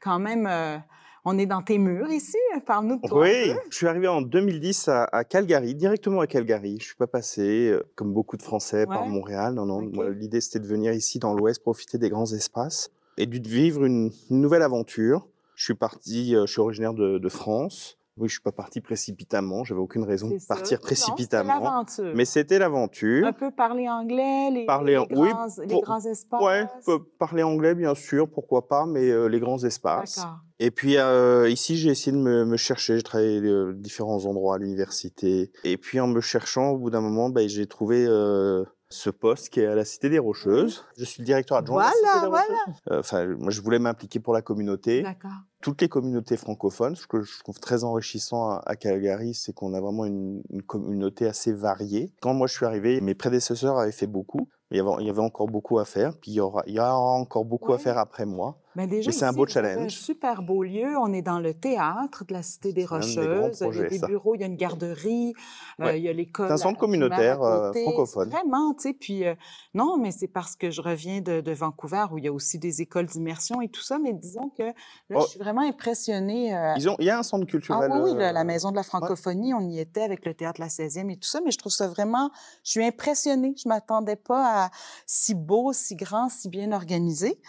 Quand 0.00 0.18
même, 0.18 0.46
euh, 0.46 0.78
on 1.24 1.36
est 1.36 1.46
dans 1.46 1.62
tes 1.62 1.78
murs 1.78 2.10
ici. 2.10 2.38
Parle-nous 2.64 3.00
de 3.00 3.08
toi. 3.08 3.22
Oui, 3.22 3.52
je 3.70 3.76
suis 3.76 3.86
arrivé 3.86 4.08
en 4.08 4.22
2010 4.22 4.88
à, 4.88 5.04
à 5.04 5.24
Calgary, 5.24 5.74
directement 5.74 6.20
à 6.20 6.26
Calgary. 6.26 6.78
Je 6.80 6.86
suis 6.86 6.96
pas 6.96 7.06
passé, 7.06 7.68
euh, 7.70 7.82
comme 7.94 8.12
beaucoup 8.12 8.36
de 8.36 8.42
Français, 8.42 8.86
par. 8.86 9.06
Montréal. 9.06 9.54
Non, 9.54 9.66
non. 9.66 9.80
L'idée, 10.10 10.40
c'était 10.40 10.60
de 10.60 10.66
venir 10.66 10.92
ici 10.92 11.18
dans 11.18 11.34
l'Ouest, 11.34 11.62
profiter 11.62 11.98
des 11.98 12.08
grands 12.08 12.32
espaces 12.32 12.90
et 13.18 13.26
de 13.26 13.48
vivre 13.48 13.84
une, 13.84 14.10
nouvelle 14.30 14.62
aventure. 14.62 15.28
Je 15.54 15.64
suis 15.64 15.74
parti, 15.74 16.34
euh, 16.34 16.46
je 16.46 16.52
suis 16.52 16.60
originaire 16.60 16.94
de, 16.94 17.18
de 17.18 17.28
France. 17.28 17.96
Oui, 18.16 18.28
je 18.28 18.34
suis 18.34 18.42
pas 18.42 18.52
parti 18.52 18.80
précipitamment. 18.80 19.62
J'avais 19.62 19.80
aucune 19.80 20.02
raison 20.02 20.28
de 20.28 20.38
partir 20.48 20.78
Non, 20.78 20.82
précipitamment. 20.82 21.54
l'aventure. 21.54 22.12
Mais 22.16 22.24
c'était 22.24 22.58
l'aventure. 22.58 23.24
Un 23.26 23.32
peu 23.32 23.52
parler 23.52 23.88
anglais, 23.88 24.50
les, 24.50 24.66
Parler 24.66 24.94
les 24.94 25.16
oui, 25.16 25.28
grands, 25.30 25.46
les 25.60 25.68
pour- 25.68 25.82
grands 25.82 26.04
espaces. 26.04 26.84
Peut 26.84 26.98
parler 27.18 27.44
anglais, 27.44 27.76
bien 27.76 27.94
sûr, 27.94 28.28
pourquoi 28.28 28.66
pas, 28.66 28.86
mais 28.86 29.08
euh, 29.08 29.28
les 29.28 29.38
grands 29.38 29.62
espaces. 29.62 30.20
Et 30.58 30.72
puis 30.72 30.96
euh, 30.96 31.48
ici, 31.48 31.76
j'ai 31.76 31.90
essayé 31.90 32.10
de 32.16 32.20
me, 32.20 32.44
me 32.44 32.56
chercher. 32.56 32.96
J'ai 32.96 33.02
travaillé 33.02 33.38
à 33.38 33.72
différents 33.72 34.24
endroits 34.26 34.56
à 34.56 34.58
l'université. 34.58 35.52
Et 35.62 35.76
puis 35.76 36.00
en 36.00 36.08
me 36.08 36.20
cherchant, 36.20 36.70
au 36.70 36.78
bout 36.78 36.90
d'un 36.90 37.00
moment, 37.00 37.30
ben, 37.30 37.48
j'ai 37.48 37.66
trouvé 37.66 38.04
euh, 38.08 38.64
ce 38.90 39.10
poste 39.10 39.50
qui 39.50 39.60
est 39.60 39.66
à 39.66 39.74
la 39.74 39.84
Cité 39.84 40.08
des 40.08 40.18
Rocheuses. 40.18 40.84
Je 40.96 41.04
suis 41.04 41.20
le 41.22 41.26
directeur 41.26 41.58
adjoint 41.58 41.82
de 41.82 41.88
la 41.88 41.92
Voilà, 41.92 42.12
Cité 42.14 42.24
des 42.24 42.30
voilà. 42.30 42.44
Rocheuses. 42.66 42.80
Euh, 42.90 42.98
Enfin, 43.00 43.26
moi, 43.38 43.50
je 43.50 43.60
voulais 43.60 43.78
m'impliquer 43.78 44.18
pour 44.20 44.32
la 44.34 44.42
communauté. 44.42 45.02
D'accord. 45.02 45.30
Toutes 45.60 45.80
les 45.82 45.88
communautés 45.88 46.36
francophones, 46.36 46.94
ce 46.96 47.06
que 47.06 47.20
je 47.22 47.38
trouve 47.40 47.58
très 47.60 47.84
enrichissant 47.84 48.50
à, 48.50 48.62
à 48.64 48.76
Calgary, 48.76 49.34
c'est 49.34 49.52
qu'on 49.52 49.74
a 49.74 49.80
vraiment 49.80 50.04
une, 50.04 50.42
une 50.50 50.62
communauté 50.62 51.26
assez 51.26 51.52
variée. 51.52 52.12
Quand 52.22 52.32
moi 52.32 52.46
je 52.46 52.54
suis 52.54 52.64
arrivé, 52.64 53.00
mes 53.00 53.14
prédécesseurs 53.14 53.76
avaient 53.78 53.90
fait 53.92 54.06
beaucoup, 54.06 54.48
mais 54.70 54.76
il 54.76 54.78
y 54.78 54.80
avait, 54.80 55.02
il 55.02 55.06
y 55.06 55.10
avait 55.10 55.20
encore 55.20 55.48
beaucoup 55.48 55.78
à 55.80 55.84
faire. 55.84 56.16
Puis 56.16 56.30
il 56.30 56.34
y 56.34 56.40
aura, 56.40 56.62
il 56.66 56.74
y 56.74 56.78
aura 56.80 56.92
encore 56.92 57.44
beaucoup 57.44 57.72
à 57.72 57.78
faire 57.78 57.98
après 57.98 58.24
moi. 58.24 58.58
Mais 58.78 58.86
déjà, 58.86 59.10
c'est 59.10 59.24
un 59.24 59.32
beau 59.32 59.42
Un 59.42 59.48
challenge. 59.48 59.90
super 59.90 60.40
beau 60.40 60.62
lieu. 60.62 60.96
On 60.98 61.12
est 61.12 61.20
dans 61.20 61.40
le 61.40 61.52
théâtre 61.52 62.24
de 62.24 62.32
la 62.32 62.44
Cité 62.44 62.72
des 62.72 62.82
un 62.84 62.84
des 62.84 62.86
Rocheuses. 62.86 63.16
grands 63.26 63.48
il 63.48 63.50
y 63.50 63.64
a 63.64 63.70
projets, 63.70 63.88
des 63.88 63.98
ça. 63.98 64.06
bureaux, 64.06 64.34
il 64.36 64.40
y 64.40 64.44
a 64.44 64.46
une 64.46 64.54
garderie, 64.54 65.34
euh, 65.80 65.96
il 65.96 66.04
y 66.04 66.08
a 66.08 66.12
l'école. 66.12 66.46
C'est 66.46 66.52
un 66.52 66.56
centre 66.58 66.78
communautaire, 66.78 67.42
euh, 67.42 67.72
francophone. 67.72 68.30
Vraiment, 68.30 68.74
tu 68.74 68.82
sais. 68.82 68.92
Puis, 68.94 69.26
euh, 69.26 69.34
non, 69.74 69.98
mais 69.98 70.12
c'est 70.12 70.28
parce 70.28 70.54
que 70.54 70.70
je 70.70 70.80
reviens 70.80 71.20
de, 71.20 71.40
de 71.40 71.52
Vancouver 71.52 72.04
où 72.12 72.18
il 72.18 72.24
y 72.24 72.28
a 72.28 72.32
aussi 72.32 72.60
des 72.60 72.80
écoles 72.80 73.06
d'immersion 73.06 73.60
et 73.60 73.68
tout 73.68 73.82
ça. 73.82 73.98
Mais 73.98 74.12
disons 74.12 74.50
que 74.56 74.62
là, 74.62 74.72
Oh. 75.16 75.22
je 75.22 75.30
suis 75.30 75.38
vraiment 75.40 75.62
impressionnée. 75.62 76.50
Ils 76.76 76.88
ont, 76.88 76.94
il 77.00 77.06
y 77.06 77.10
a 77.10 77.18
un 77.18 77.24
centre 77.24 77.44
ah 77.48 77.50
culturel. 77.50 77.90
oui, 77.92 78.12
oui, 78.12 78.16
la, 78.16 78.30
la 78.32 78.44
Maison 78.44 78.70
de 78.70 78.76
la 78.76 78.84
francophonie, 78.84 79.54
on 79.54 79.68
y 79.68 79.80
était 79.80 80.02
avec 80.02 80.24
le 80.24 80.34
Théâtre 80.34 80.60
La 80.60 80.68
16e 80.68 81.10
et 81.10 81.16
tout 81.16 81.28
ça, 81.28 81.40
mais 81.44 81.50
je 81.50 81.58
trouve 81.58 81.72
ça 81.72 81.88
vraiment, 81.88 82.30
je 82.62 82.70
suis 82.70 82.84
impressionnée. 82.84 83.54
Je 83.60 83.68
m'attendais 83.68 84.14
pas 84.14 84.66
à 84.66 84.70
si 85.04 85.34
beau, 85.34 85.72
si 85.72 85.96
grand, 85.96 86.28
si 86.28 86.48
bien 86.48 86.70
organisé. 86.70 87.40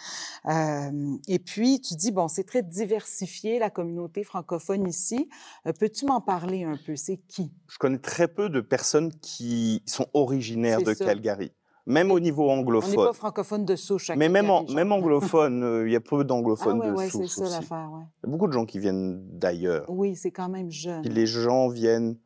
Euh, 0.46 0.90
et 1.28 1.38
puis, 1.38 1.80
tu 1.80 1.94
dis, 1.94 2.10
bon, 2.12 2.28
c'est 2.28 2.44
très 2.44 2.62
diversifié, 2.62 3.58
la 3.58 3.70
communauté 3.70 4.24
francophone 4.24 4.86
ici. 4.88 5.28
Euh, 5.66 5.72
Peux-tu 5.78 6.06
m'en 6.06 6.20
parler 6.20 6.64
un 6.64 6.76
peu? 6.86 6.96
C'est 6.96 7.16
qui? 7.28 7.52
Je 7.68 7.78
connais 7.78 7.98
très 7.98 8.28
peu 8.28 8.48
de 8.48 8.60
personnes 8.60 9.12
qui 9.20 9.82
sont 9.86 10.06
originaires 10.14 10.78
C'est 10.80 10.84
de 10.86 10.94
ça. 10.94 11.04
Calgary, 11.06 11.52
même 11.86 12.10
au 12.10 12.20
niveau 12.20 12.44
On 12.44 12.48
n'est 12.48 12.54
pas 12.54 12.60
anglophone. 12.60 13.14
francophone 13.14 13.64
de 13.64 13.76
souche. 13.76 14.10
à 14.10 14.16
Mais 14.16 14.28
même, 14.28 14.50
en, 14.50 14.64
même 14.64 14.92
anglophone, 14.92 15.62
euh, 15.62 15.88
il 15.88 15.92
y 15.92 15.96
a 15.96 16.00
peu 16.00 16.20
Ah 16.20 16.24
d'anglophones 16.24 16.80
ouais, 16.80 16.88
de 16.88 16.92
ouais, 16.94 17.04
c'est 17.06 17.18
souche 17.18 17.28
ça 17.30 17.42
aussi. 17.42 17.52
l'affaire, 17.52 17.90
ouais. 17.92 18.04
Il 18.22 18.26
y 18.26 18.28
a 18.28 18.32
beaucoup 18.32 18.46
de 18.48 18.52
gens 18.52 18.66
qui 18.66 18.78
viennent 18.78 19.26
d'ailleurs. 19.38 19.84
Oui, 19.88 20.14
c'est 20.16 20.30
quand 20.30 20.48
même 20.48 20.70
jeune. 20.70 21.02
Puis 21.02 21.10
les 21.12 21.26
gens 21.26 21.68
viennent 21.68 22.16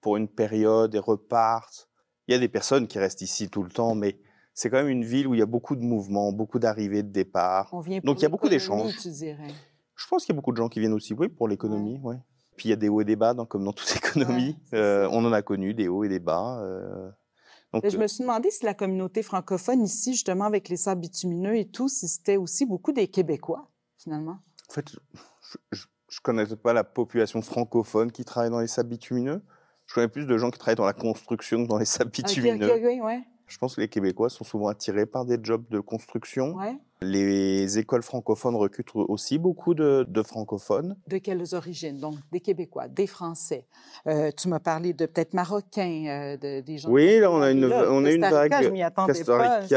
pour 0.00 0.16
une 0.16 0.28
période 0.28 0.94
et 0.94 0.98
repartent. 0.98 1.88
Il 2.28 2.32
y 2.32 2.34
a 2.34 2.38
des 2.38 2.48
personnes 2.48 2.86
qui 2.86 2.98
restent 2.98 3.22
ici 3.22 3.48
tout 3.48 3.62
le 3.62 3.70
temps, 3.70 3.94
mais 3.94 4.18
c'est 4.54 4.70
quand 4.70 4.76
même 4.78 4.88
une 4.88 5.04
ville 5.04 5.26
où 5.26 5.34
il 5.34 5.40
y 5.40 5.42
a 5.42 5.46
beaucoup 5.46 5.76
de 5.76 5.82
mouvements, 5.82 6.32
beaucoup 6.32 6.58
d'arrivées, 6.58 7.02
de 7.02 7.10
départs. 7.10 7.70
Donc, 8.04 8.20
il 8.20 8.22
y 8.22 8.26
a 8.26 8.28
beaucoup 8.28 8.48
d'échanges. 8.48 8.96
Je 9.96 10.06
pense 10.08 10.24
qu'il 10.24 10.32
y 10.32 10.36
a 10.36 10.36
beaucoup 10.36 10.52
de 10.52 10.56
gens 10.56 10.68
qui 10.68 10.80
viennent 10.80 10.92
aussi, 10.92 11.12
oui, 11.14 11.28
pour 11.28 11.46
l'économie, 11.48 11.98
ouais. 12.02 12.16
Puis 12.56 12.68
il 12.68 12.70
y 12.70 12.72
a 12.72 12.76
des 12.76 12.88
hauts 12.88 13.00
et 13.00 13.04
des 13.04 13.16
bas, 13.16 13.34
dans- 13.34 13.46
comme 13.46 13.64
dans 13.64 13.72
toute 13.72 13.94
économie. 13.96 14.56
Euh, 14.72 15.08
on 15.10 15.24
en 15.24 15.32
a 15.32 15.42
connu 15.42 15.74
des 15.74 15.88
hauts 15.88 16.04
et 16.04 16.08
des 16.08 16.20
bas. 16.20 16.60
euh. 16.62 17.10
Donc, 17.72 17.88
je 17.88 17.96
me 17.98 18.06
suis 18.06 18.22
demandé 18.22 18.50
si 18.52 18.64
la 18.64 18.74
communauté 18.74 19.24
francophone 19.24 19.82
ici, 19.82 20.12
justement, 20.12 20.44
avec 20.44 20.68
les 20.68 20.76
sables 20.76 21.00
bitumineux 21.00 21.56
et 21.56 21.64
tout, 21.68 21.88
si 21.88 22.06
c'était 22.06 22.36
aussi 22.36 22.64
beaucoup 22.66 22.92
des 22.92 23.08
Québécois, 23.08 23.68
finalement. 23.98 24.38
En 24.70 24.72
fait, 24.72 24.90
je 25.72 25.82
ne 25.82 26.20
connais 26.22 26.46
pas 26.54 26.72
la 26.72 26.84
population 26.84 27.42
francophone 27.42 28.12
qui 28.12 28.24
travaille 28.24 28.50
dans 28.50 28.60
les 28.60 28.68
sables 28.68 28.90
bitumineux. 28.90 29.42
Je 29.86 29.94
connais 29.94 30.06
plus 30.08 30.26
de 30.26 30.38
gens 30.38 30.50
qui 30.52 30.58
travaillent 30.60 30.76
dans 30.76 30.86
la 30.86 30.92
construction 30.92 31.64
que 31.64 31.68
dans 31.68 31.78
les 31.78 31.84
sables 31.84 32.12
bitumineux. 32.12 32.70
ok, 32.72 33.04
ouais, 33.04 33.22
Je 33.54 33.58
pense 33.60 33.76
que 33.76 33.80
les 33.82 33.88
Québécois 33.88 34.30
sont 34.30 34.42
souvent 34.42 34.66
attirés 34.66 35.06
par 35.06 35.24
des 35.24 35.38
jobs 35.40 35.62
de 35.70 35.78
construction. 35.78 36.56
ouais. 36.56 36.76
Les 37.02 37.76
écoles 37.78 38.02
francophones 38.02 38.54
recrutent 38.56 38.92
aussi 38.94 39.36
beaucoup 39.36 39.74
de, 39.74 40.06
de 40.08 40.22
francophones. 40.22 40.96
De 41.06 41.18
quelles 41.18 41.54
origines? 41.54 41.98
Donc, 41.98 42.14
des 42.32 42.40
Québécois, 42.40 42.88
des 42.88 43.06
Français. 43.06 43.66
Euh, 44.06 44.30
tu 44.34 44.48
m'as 44.48 44.58
parlé 44.60 44.94
de 44.94 45.04
peut-être 45.04 45.34
Marocains, 45.34 46.06
euh, 46.06 46.36
de, 46.38 46.60
des 46.62 46.78
gens... 46.78 46.88
Oui, 46.88 47.18
là, 47.18 47.30
on 47.30 47.42
a 47.42 47.50
une, 47.50 47.66
Là, 47.66 47.88
on 47.90 48.04
a 48.06 48.10
une 48.10 48.22
vague. 48.22 48.54
je 48.62 48.68
m'y 48.70 48.82
attendais 48.82 49.12
Costa 49.12 49.36
pas. 49.36 49.60
Il 49.66 49.70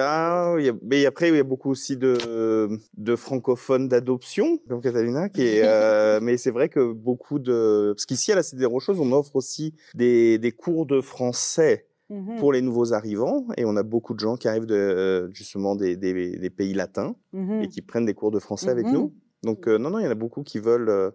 y 0.65 0.69
a- 0.69 0.73
mais 0.83 1.05
après, 1.05 1.27
il 1.29 1.35
y 1.35 1.39
a 1.39 1.43
beaucoup 1.43 1.69
aussi 1.69 1.97
de, 1.97 2.79
de 2.95 3.15
francophones 3.17 3.89
d'adoption, 3.89 4.59
comme 4.69 4.79
Catalina, 4.81 5.27
qui 5.27 5.41
est, 5.41 5.63
euh, 5.65 6.19
mais 6.21 6.37
c'est 6.37 6.51
vrai 6.51 6.69
que 6.69 6.93
beaucoup 6.93 7.39
de, 7.39 7.91
parce 7.93 8.05
qu'ici, 8.05 8.31
à 8.31 8.35
la 8.35 8.43
Cité 8.43 8.57
des 8.57 8.65
Rocheuses, 8.65 9.01
on 9.01 9.11
offre 9.11 9.35
aussi 9.35 9.73
des, 9.95 10.37
des 10.37 10.51
cours 10.53 10.85
de 10.85 11.01
français 11.01 11.86
Mhm, 12.09 12.37
pour 12.39 12.53
les 12.53 12.61
nouveaux 12.61 12.93
arrivants, 12.93 13.45
et 13.57 13.65
on 13.65 13.75
a 13.75 13.83
beaucoup 13.83 14.13
de 14.13 14.19
gens 14.19 14.35
qui 14.37 14.47
arrivent 14.47 14.65
de, 14.65 14.75
euh, 14.75 15.29
justement 15.31 15.75
des, 15.75 15.97
des- 15.97 16.37
des 16.37 16.49
pays 16.49 16.73
latins 16.73 17.15
mhm. 17.33 17.63
et 17.63 17.67
qui 17.67 17.81
prennent 17.81 18.05
des 18.05 18.13
cours 18.13 18.31
de 18.31 18.39
français 18.39 18.69
avec 18.69 18.85
nous. 18.93 19.13
Donc, 19.43 19.67
euh, 19.67 19.77
non, 19.77 19.89
non, 19.89 19.99
il 19.99 20.03
y 20.05 20.07
en 20.07 20.11
a 20.11 20.15
beaucoup 20.15 20.43
qui 20.43 20.59
veulent, 20.59 20.89
euh, 20.89 21.11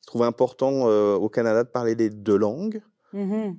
qui 0.00 0.06
trouvent 0.06 0.22
important 0.22 0.88
euh, 0.88 1.14
au 1.14 1.28
Canada 1.28 1.64
de 1.64 1.68
parler 1.68 1.94
les 1.94 2.10
deux 2.10 2.36
langues. 2.36 2.82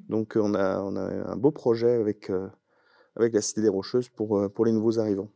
Donc, 0.09 0.37
on 0.39 0.53
a, 0.53 0.81
on 0.81 0.95
a 0.95 1.31
un 1.31 1.35
beau 1.37 1.51
projet 1.51 1.91
avec, 1.93 2.31
avec 3.15 3.33
la 3.33 3.41
Cité 3.41 3.61
des 3.61 3.69
Rocheuses 3.69 4.09
pour, 4.09 4.51
pour 4.53 4.65
les 4.65 4.71
nouveaux 4.71 4.99
arrivants. 4.99 5.29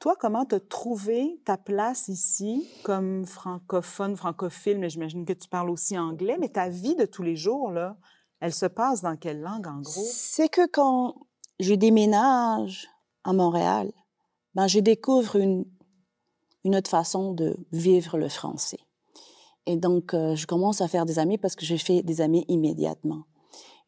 Toi, 0.00 0.16
comment 0.18 0.44
tu 0.44 0.56
as 0.56 0.60
trouvé 0.60 1.40
ta 1.44 1.56
place 1.56 2.08
ici 2.08 2.68
comme 2.82 3.24
francophone, 3.24 4.16
francophile, 4.16 4.78
mais 4.78 4.90
j'imagine 4.90 5.24
que 5.24 5.32
tu 5.32 5.48
parles 5.48 5.70
aussi 5.70 5.96
anglais, 5.98 6.36
mais 6.38 6.48
ta 6.50 6.68
vie 6.68 6.94
de 6.96 7.06
tous 7.06 7.22
les 7.22 7.36
jours, 7.36 7.70
là, 7.70 7.96
elle 8.44 8.52
se 8.52 8.66
passe 8.66 9.00
dans 9.00 9.16
quelle 9.16 9.40
langue, 9.40 9.66
en 9.66 9.80
gros? 9.80 10.04
C'est 10.04 10.50
que 10.50 10.66
quand 10.66 11.14
je 11.60 11.72
déménage 11.72 12.90
à 13.24 13.32
Montréal, 13.32 13.90
ben, 14.54 14.66
je 14.66 14.80
découvre 14.80 15.36
une, 15.36 15.64
une 16.62 16.76
autre 16.76 16.90
façon 16.90 17.32
de 17.32 17.56
vivre 17.72 18.18
le 18.18 18.28
français. 18.28 18.80
Et 19.64 19.76
donc, 19.76 20.12
euh, 20.12 20.36
je 20.36 20.46
commence 20.46 20.82
à 20.82 20.88
faire 20.88 21.06
des 21.06 21.18
amis 21.18 21.38
parce 21.38 21.56
que 21.56 21.64
j'ai 21.64 21.78
fait 21.78 22.02
des 22.02 22.20
amis 22.20 22.44
immédiatement. 22.48 23.22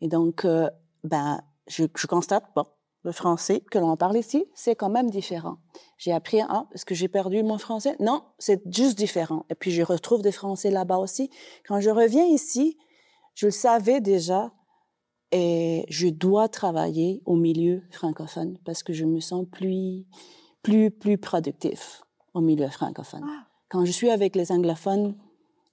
Et 0.00 0.08
donc, 0.08 0.46
euh, 0.46 0.70
ben, 1.04 1.42
je, 1.66 1.84
constate, 2.06 2.46
bon, 2.56 2.64
le 3.02 3.12
français 3.12 3.60
que 3.60 3.78
l'on 3.78 3.94
parle 3.98 4.16
ici, 4.16 4.46
c'est 4.54 4.74
quand 4.74 4.88
même 4.88 5.10
différent. 5.10 5.58
J'ai 5.98 6.12
appris, 6.12 6.40
ah, 6.40 6.66
est-ce 6.72 6.86
que 6.86 6.94
j'ai 6.94 7.08
perdu 7.08 7.42
mon 7.42 7.58
français? 7.58 7.94
Non, 8.00 8.22
c'est 8.38 8.62
juste 8.74 8.96
différent. 8.96 9.44
Et 9.50 9.54
puis, 9.54 9.70
je 9.70 9.82
retrouve 9.82 10.22
des 10.22 10.32
français 10.32 10.70
là-bas 10.70 10.96
aussi. 10.96 11.28
Quand 11.68 11.78
je 11.78 11.90
reviens 11.90 12.24
ici, 12.24 12.78
je 13.36 13.46
le 13.46 13.52
savais 13.52 14.00
déjà 14.00 14.50
et 15.30 15.84
je 15.88 16.08
dois 16.08 16.48
travailler 16.48 17.22
au 17.26 17.36
milieu 17.36 17.82
francophone 17.90 18.58
parce 18.64 18.82
que 18.82 18.92
je 18.92 19.04
me 19.04 19.20
sens 19.20 19.44
plus, 19.50 20.04
plus, 20.62 20.90
plus 20.90 21.18
productif 21.18 22.02
au 22.34 22.40
milieu 22.40 22.68
francophone. 22.68 23.24
Quand 23.68 23.84
je 23.84 23.92
suis 23.92 24.10
avec 24.10 24.34
les 24.36 24.50
anglophones, 24.50 25.14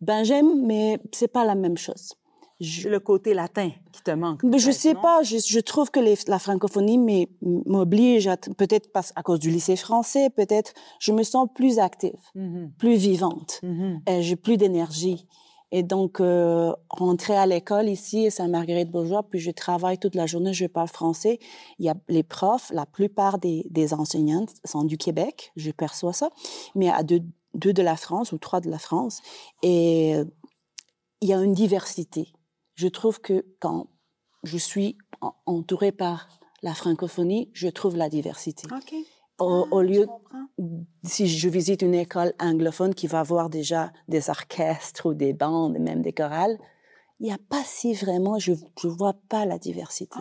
ben 0.01 0.23
j'aime, 0.23 0.65
mais 0.65 0.99
c'est 1.11 1.27
pas 1.27 1.45
la 1.45 1.55
même 1.55 1.77
chose. 1.77 2.13
Je, 2.59 2.87
le 2.87 2.99
côté 2.99 3.33
latin 3.33 3.71
qui 3.91 4.01
te 4.03 4.11
manque. 4.11 4.43
mais 4.43 4.59
je 4.59 4.71
sais 4.71 4.93
pas, 4.93 5.21
je, 5.23 5.37
je 5.37 5.59
trouve 5.59 5.89
que 5.91 5.99
les- 5.99 6.17
la 6.27 6.39
francophonie 6.39 6.97
m'oblige, 7.41 8.29
peut-être 8.57 8.89
à 9.15 9.23
cause 9.23 9.39
du 9.39 9.49
lycée 9.49 9.75
français, 9.75 10.29
peut-être, 10.29 10.73
je 10.99 11.11
me 11.11 11.23
sens 11.23 11.47
plus 11.53 11.79
active, 11.79 12.19
Mhm, 12.35 12.71
plus 12.77 12.95
vivante. 12.95 13.59
mhm. 13.63 14.01
Et 14.07 14.21
j'ai 14.21 14.35
plus 14.35 14.57
d'énergie. 14.57 15.27
Et 15.75 15.81
donc, 15.81 16.19
euh, 16.19 16.71
rentrer 16.91 17.35
à 17.35 17.47
l'école 17.47 17.89
ici 17.89 18.27
à 18.27 18.29
Sainte-Marguerite-Bourgeois, 18.31 19.23
puis 19.23 19.39
je 19.39 19.49
travaille 19.49 19.97
toute 19.97 20.13
la 20.13 20.27
journée, 20.27 20.53
je 20.53 20.67
parle 20.67 20.87
français. 20.87 21.39
Il 21.79 21.85
y 21.85 21.89
a 21.89 21.95
les 22.07 22.21
profs, 22.21 22.69
la 22.71 22.85
plupart 22.85 23.39
des, 23.39 23.65
des 23.71 23.91
enseignantes 23.95 24.51
sont 24.65 24.83
du 24.83 24.97
Québec, 24.99 25.51
je 25.55 25.71
perçois 25.71 26.13
ça, 26.13 26.29
mais 26.75 26.89
a 26.89 27.01
deux, 27.01 27.21
deux 27.55 27.73
de 27.73 27.81
la 27.81 27.95
France 27.95 28.31
ou 28.33 28.37
trois 28.37 28.61
de 28.61 28.69
la 28.69 28.77
France. 28.77 29.21
Et 29.63 30.13
il 31.21 31.27
y 31.27 31.33
a 31.33 31.41
une 31.41 31.53
diversité. 31.53 32.31
Je 32.75 32.87
trouve 32.87 33.19
que 33.19 33.43
quand 33.59 33.87
je 34.43 34.59
suis 34.59 34.97
en- 35.21 35.33
entourée 35.47 35.91
par 35.91 36.27
la 36.61 36.75
francophonie, 36.75 37.49
je 37.53 37.67
trouve 37.67 37.97
la 37.97 38.09
diversité. 38.09 38.67
OK. 38.71 38.93
Au, 39.39 39.65
Ah, 39.65 39.75
au 39.75 39.81
lieu, 39.81 40.07
si 41.03 41.27
je 41.27 41.49
visite 41.49 41.81
une 41.81 41.95
école 41.95 42.33
anglophone 42.39 42.93
qui 42.93 43.07
va 43.07 43.19
avoir 43.19 43.49
déjà 43.49 43.91
des 44.07 44.29
orchestres 44.29 45.07
ou 45.07 45.13
des 45.13 45.33
bandes, 45.33 45.77
même 45.79 46.01
des 46.01 46.13
chorales, 46.13 46.57
il 47.19 47.27
n'y 47.27 47.31
a 47.31 47.37
pas 47.49 47.61
si 47.63 47.93
vraiment, 47.93 48.37
je 48.37 48.51
ne 48.51 48.89
vois 48.89 49.15
pas 49.29 49.45
la 49.45 49.57
diversité. 49.57 50.19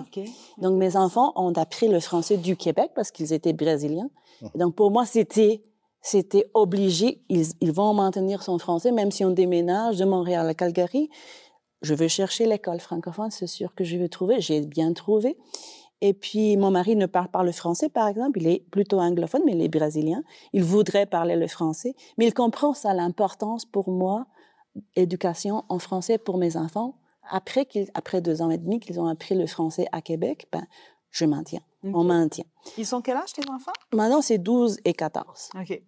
Donc, 0.59 0.79
mes 0.79 0.97
enfants 0.97 1.33
ont 1.37 1.53
appris 1.53 1.89
le 1.89 2.01
français 2.01 2.37
du 2.37 2.57
Québec 2.57 2.93
parce 2.95 3.11
qu'ils 3.11 3.33
étaient 3.33 3.53
brésiliens. 3.53 4.11
Et 4.55 4.59
donc, 4.59 4.75
pour 4.77 4.91
moi, 4.91 5.05
c'était, 5.05 5.65
c'était 6.01 6.51
obligé. 6.55 7.23
Ils, 7.29 7.47
ils 7.61 7.73
vont 7.73 7.93
maintenir 7.95 8.43
son 8.43 8.59
français, 8.59 8.93
même 8.93 9.11
si 9.11 9.25
on 9.25 9.31
déménage 9.31 9.99
de 9.99 10.05
Montréal 10.05 10.49
à 10.49 10.55
Calgary. 10.55 11.11
Je 11.81 11.95
veux 11.95 12.09
chercher 12.09 12.47
l'école 12.47 12.79
francophone, 12.79 13.31
c'est 13.31 13.49
sûr 13.49 13.75
que 13.75 13.83
je 13.83 13.97
vais 13.97 14.09
trouver. 14.09 14.41
J'ai 14.41 14.61
bien 14.61 14.93
trouvé. 14.93 15.37
Et 16.05 16.15
puis, 16.15 16.57
mon 16.57 16.71
mari 16.73 16.97
ne 16.97 17.07
parle 17.07 17.29
pas 17.29 17.45
le 17.45 17.53
français, 17.53 17.89
par 17.89 18.09
exemple. 18.09 18.41
Il 18.41 18.49
est 18.49 18.61
plutôt 18.71 18.99
anglophone, 19.01 19.43
mais 19.47 19.53
il 19.53 19.63
est 19.63 19.69
brésilien. 19.69 20.23
Il 20.53 20.65
voudrait 20.65 21.07
parler 21.07 21.37
le 21.37 21.47
français. 21.47 21.95
Mais 22.19 22.27
il 22.27 22.35
comprend 22.35 22.75
ça, 22.75 22.93
l'importance 22.93 23.65
pour 23.65 23.89
moi, 23.91 24.27
éducation 24.97 25.65
en 25.69 25.79
français 25.79 26.19
pour 26.19 26.39
mes 26.39 26.57
enfants. 26.57 26.97
Après, 27.31 27.67
après 27.95 28.21
deux 28.21 28.43
ans 28.43 28.51
et 28.51 28.59
demi 28.59 28.81
qu'ils 28.81 28.99
ont 29.01 29.07
appris 29.07 29.35
le 29.37 29.47
français 29.47 29.87
à 29.93 30.03
Québec, 30.03 30.49
ben, 30.53 30.65
je 31.11 31.25
maintiens. 31.25 31.61
On 31.85 32.01
OK. 32.01 32.07
maintient. 32.07 32.45
Ils 32.79 32.87
sont 32.87 33.01
quel 33.01 33.17
âge, 33.17 33.33
tes 33.33 33.49
enfants? 33.51 33.73
Maintenant, 33.93 34.23
c'est 34.23 34.39
12 34.39 34.79
et 34.85 34.93
14. 34.95 35.51
OK. 35.61 35.83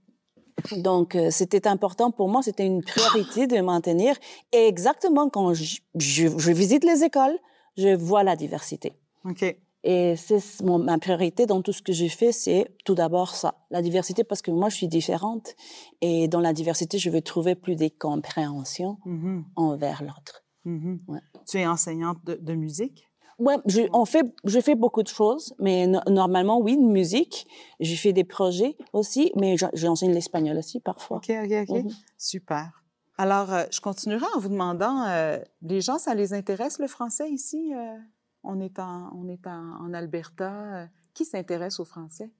Donc, 0.76 1.16
euh, 1.16 1.30
c'était 1.30 1.66
important 1.66 2.11
pour 2.12 2.28
moi, 2.28 2.40
c'était 2.42 2.64
une 2.66 2.83
priorité 2.85 3.47
de 3.49 3.61
maintenir. 3.61 4.16
Et 4.52 4.66
exactement 4.68 5.28
quand 5.28 5.52
je, 5.54 5.78
je- 5.97 6.38
je 6.38 6.52
visite 6.52 6.85
les 6.85 7.02
écoles, 7.02 7.37
je 7.76 7.94
vois 7.97 8.23
la 8.23 8.37
diversité. 8.37 8.92
OK. 9.25 9.56
Et 9.87 10.17
c'est 10.17 10.62
mon- 10.62 10.79
ma 10.79 10.97
priorité 10.99 11.45
dans 11.47 11.61
tout 11.62 11.73
ce 11.75 11.83
que 11.83 11.93
j'ai 11.93 12.09
fait, 12.09 12.33
c'est 12.33 12.75
tout 12.87 12.95
d'abord 12.95 13.35
ça, 13.37 13.55
la 13.71 13.83
diversité, 13.83 14.25
parce 14.25 14.41
que 14.43 14.50
moi, 14.50 14.71
je 14.71 14.76
suis 14.76 14.88
différente. 14.88 15.55
Et 16.00 16.26
dans 16.26 16.41
la 16.41 16.53
diversité, 16.55 16.97
je 16.99 17.11
veux 17.11 17.21
trouver 17.21 17.55
plus 17.55 17.76
de 17.76 17.88
compréhension 17.88 18.97
Mhm, 19.05 19.45
envers 19.57 20.03
l'autre. 20.03 20.43
mhm. 20.64 21.00
Ouais. 21.07 21.21
Tu 21.47 21.59
es 21.59 21.67
enseignante 21.67 22.19
de, 22.25 22.35
de 22.35 22.55
musique? 22.55 23.07
Ouais, 23.38 23.57
je, 23.67 23.83
on 23.93 24.05
fait, 24.07 24.25
je 24.45 24.61
fais 24.61 24.75
beaucoup 24.76 25.03
de 25.03 25.09
choses, 25.09 25.55
mais 25.59 25.87
no- 25.87 26.00
normalement, 26.09 26.59
oui, 26.61 26.76
de 26.76 26.83
musique. 26.83 27.47
J'ai 27.81 27.97
fait 27.97 28.12
des 28.14 28.25
projets 28.25 28.76
aussi, 28.95 29.33
mais 29.37 29.57
j'en- 29.59 29.71
j'enseigne 29.75 30.12
l'espagnol 30.12 30.57
aussi 30.57 30.81
parfois. 30.81 31.19
OK, 31.19 31.31
OK, 31.45 31.53
OK. 31.69 31.85
Mhm. 31.85 31.91
Super. 32.17 32.71
Alors, 33.19 33.53
euh, 33.53 33.64
je 33.71 33.81
continuerai 33.81 34.25
en 34.35 34.38
vous 34.41 34.49
demandant, 34.49 35.05
euh, 35.09 35.38
les 35.62 35.81
gens, 35.81 35.99
ça 35.99 36.14
les 36.14 36.33
intéresse 36.33 36.79
le 36.79 36.87
français 36.87 37.29
ici? 37.31 37.73
euh? 37.75 37.97
On 38.45 38.61
est 38.61 38.79
en, 38.79 39.11
on 39.17 39.29
est 39.29 39.47
en, 39.47 39.81
en 39.81 39.93
Alberta. 39.95 40.53
euh, 40.83 40.87
qui 41.15 41.25
s'intéresse 41.25 41.79
au 41.81 41.85
français? 41.85 42.31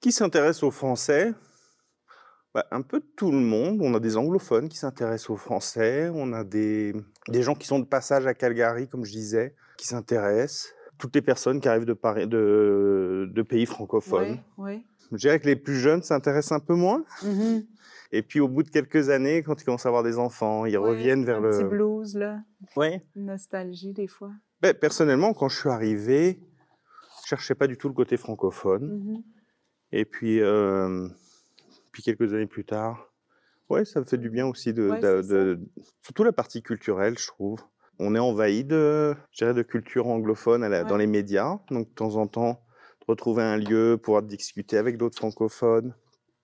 Qui 0.00 0.12
s'intéresse 0.12 0.62
au 0.62 0.70
français? 0.70 1.32
Bah, 2.54 2.66
Un 2.70 2.82
peu 2.82 3.00
tout 3.16 3.30
le 3.32 3.38
monde. 3.38 3.78
On 3.82 3.94
a 3.94 4.00
des 4.00 4.16
anglophones 4.16 4.68
qui 4.68 4.76
s'intéressent 4.78 5.30
au 5.30 5.36
français. 5.36 6.10
On 6.14 6.32
a 6.32 6.44
des, 6.44 6.94
des 7.28 7.42
gens 7.42 7.54
qui 7.54 7.66
sont 7.66 7.78
de 7.80 7.84
passage 7.84 8.26
à 8.26 8.34
Calgary, 8.34 8.88
comme 8.88 9.04
je 9.04 9.12
disais, 9.12 9.54
qui 9.76 9.86
s'intéressent. 9.86 10.72
Toutes 10.98 11.14
les 11.16 11.22
personnes 11.22 11.60
qui 11.60 11.68
arrivent 11.68 11.84
de, 11.86 11.92
Paris, 11.92 12.28
de, 12.28 13.28
de 13.32 13.42
pays 13.42 13.66
francophones. 13.66 14.38
Oui, 14.58 14.86
Je 15.10 15.16
dirais 15.16 15.40
que 15.40 15.46
les 15.46 15.56
plus 15.56 15.74
jeunes 15.76 16.02
s'intéressent 16.02 16.52
un 16.52 16.64
peu 16.64 16.74
moins. 16.74 17.04
oui. 17.22 17.30
Mhm. 17.30 17.66
Et 18.12 18.22
puis 18.22 18.38
au 18.38 18.46
bout 18.46 18.62
de 18.62 18.70
quelques 18.70 19.08
années, 19.08 19.42
quand 19.42 19.60
ils 19.60 19.64
commencent 19.64 19.86
à 19.86 19.88
avoir 19.88 20.04
des 20.04 20.18
enfants, 20.18 20.66
ils 20.66 20.78
reviennent 20.78 21.24
vers 21.24 21.38
un 21.38 21.50
petit 21.50 21.64
le... 21.64 21.68
blues, 21.68 22.14
là. 22.14 22.38
Une 23.16 23.24
nostalgie, 23.26 23.92
des 23.92 24.06
fois. 24.06 24.30
Ben, 24.64 24.72
personnellement, 24.72 25.34
quand 25.34 25.50
je 25.50 25.58
suis 25.58 25.68
arrivé, 25.68 26.40
je 27.22 27.28
cherchais 27.28 27.54
pas 27.54 27.66
du 27.66 27.76
tout 27.76 27.86
le 27.88 27.92
côté 27.92 28.16
francophone. 28.16 28.98
Mhm. 29.04 29.22
Et 29.92 30.06
puis, 30.06 30.40
euh, 30.40 31.06
puis 31.92 32.02
quelques 32.02 32.32
années 32.32 32.46
plus 32.46 32.64
tard, 32.64 33.12
ouais, 33.68 33.84
ça 33.84 34.00
me 34.00 34.06
fait 34.06 34.16
du 34.16 34.30
bien 34.30 34.46
aussi 34.46 34.72
de, 34.72 34.88
Ouais, 34.88 35.00
de- 35.00 35.20
c'est 35.22 35.28
de- 35.28 35.60
surtout 36.00 36.24
la 36.24 36.32
partie 36.32 36.62
culturelle, 36.62 37.18
je 37.18 37.26
trouve. 37.26 37.60
On 37.98 38.14
est 38.14 38.18
envahi 38.18 38.64
de, 38.64 39.14
je 39.32 39.44
dirais, 39.44 39.52
de 39.52 39.60
culture 39.60 40.06
anglophone 40.06 40.64
à 40.64 40.70
la- 40.70 40.84
dans 40.84 40.96
les 40.96 41.06
médias, 41.06 41.58
donc 41.70 41.90
de 41.90 41.94
temps 41.94 42.16
en 42.16 42.26
temps, 42.26 42.62
de 43.00 43.04
retrouver 43.06 43.42
un 43.42 43.58
lieu, 43.58 43.98
pouvoir 44.02 44.22
discuter 44.22 44.78
avec 44.78 44.96
d'autres 44.96 45.18
francophones, 45.18 45.94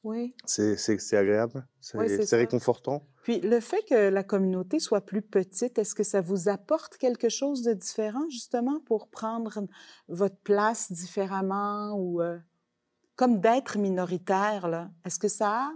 Oui. 0.02 0.34
c'est 0.46 1.16
agréable, 1.16 1.66
c'est 1.80 2.36
réconfortant. 2.36 3.06
Puis 3.22 3.40
le 3.40 3.60
fait 3.60 3.82
que 3.88 4.08
la 4.08 4.24
communauté 4.24 4.78
soit 4.78 5.02
plus 5.02 5.20
petite, 5.20 5.78
est-ce 5.78 5.94
que 5.94 6.04
ça 6.04 6.22
vous 6.22 6.48
apporte 6.48 6.96
quelque 6.96 7.28
chose 7.28 7.62
de 7.62 7.74
différent, 7.74 8.28
justement, 8.30 8.80
pour 8.80 9.08
prendre 9.08 9.66
votre 10.08 10.38
place 10.38 10.90
différemment 10.90 11.92
ou 11.92 12.22
euh, 12.22 12.38
comme 13.14 13.40
d'être 13.40 13.76
minoritaire, 13.76 14.68
là? 14.68 14.90
Est-ce 15.04 15.18
que 15.18 15.28
ça 15.28 15.50
a 15.50 15.72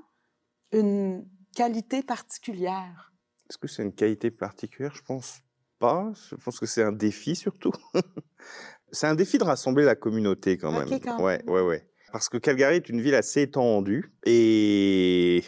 une 0.73 1.29
qualité 1.55 2.03
particulière? 2.03 3.13
Est-ce 3.51 3.59
que 3.59 3.69
c'est 3.69 3.83
une 3.83 3.95
qualité 3.95 4.31
particulière? 4.31 4.95
Je 4.95 5.03
pense 5.03 5.41
pas. 5.79 6.13
Je 6.31 6.37
pense 6.37 6.59
que 6.59 6.67
c'est 6.67 6.83
un 6.83 6.93
défi 6.93 7.37
surtout. 7.37 7.73
c'est 8.91 9.07
un 9.07 9.15
défi 9.15 9.37
de 9.37 9.45
rassembler 9.45 9.85
la 9.85 9.97
communauté 9.97 10.57
quand 10.57 10.73
même. 10.73 10.89
quand 11.01 11.23
ouais, 11.23 11.39
même. 11.39 11.51
ouais, 11.51 11.61
ouais. 11.61 11.91
Parce 12.15 12.29
que 12.29 12.39
Calgary 12.39 12.77
est 12.77 12.89
une 12.89 13.01
ville 13.01 13.17
assez 13.17 13.43
étendue 13.43 14.13
et 14.25 15.43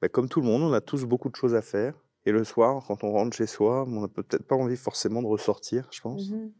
bah, 0.00 0.08
comme 0.08 0.28
tout 0.28 0.40
le 0.40 0.46
monde, 0.48 0.62
on 0.62 0.72
a 0.72 0.80
tous 0.80 1.04
beaucoup 1.04 1.30
de 1.30 1.36
choses 1.36 1.54
à 1.54 1.62
faire. 1.62 1.94
Et 2.26 2.32
le 2.32 2.42
soir, 2.42 2.82
quand 2.88 3.04
on 3.04 3.12
rentre 3.12 3.36
chez 3.36 3.46
soi, 3.46 3.84
on 3.86 4.00
n'a 4.00 4.08
peut-être 4.08 4.42
pas 4.42 4.56
envie 4.56 4.76
forcément 4.76 5.22
de 5.22 5.28
ressortir, 5.28 5.86
je 5.92 6.00
pense. 6.00 6.30
Mhm. 6.30 6.52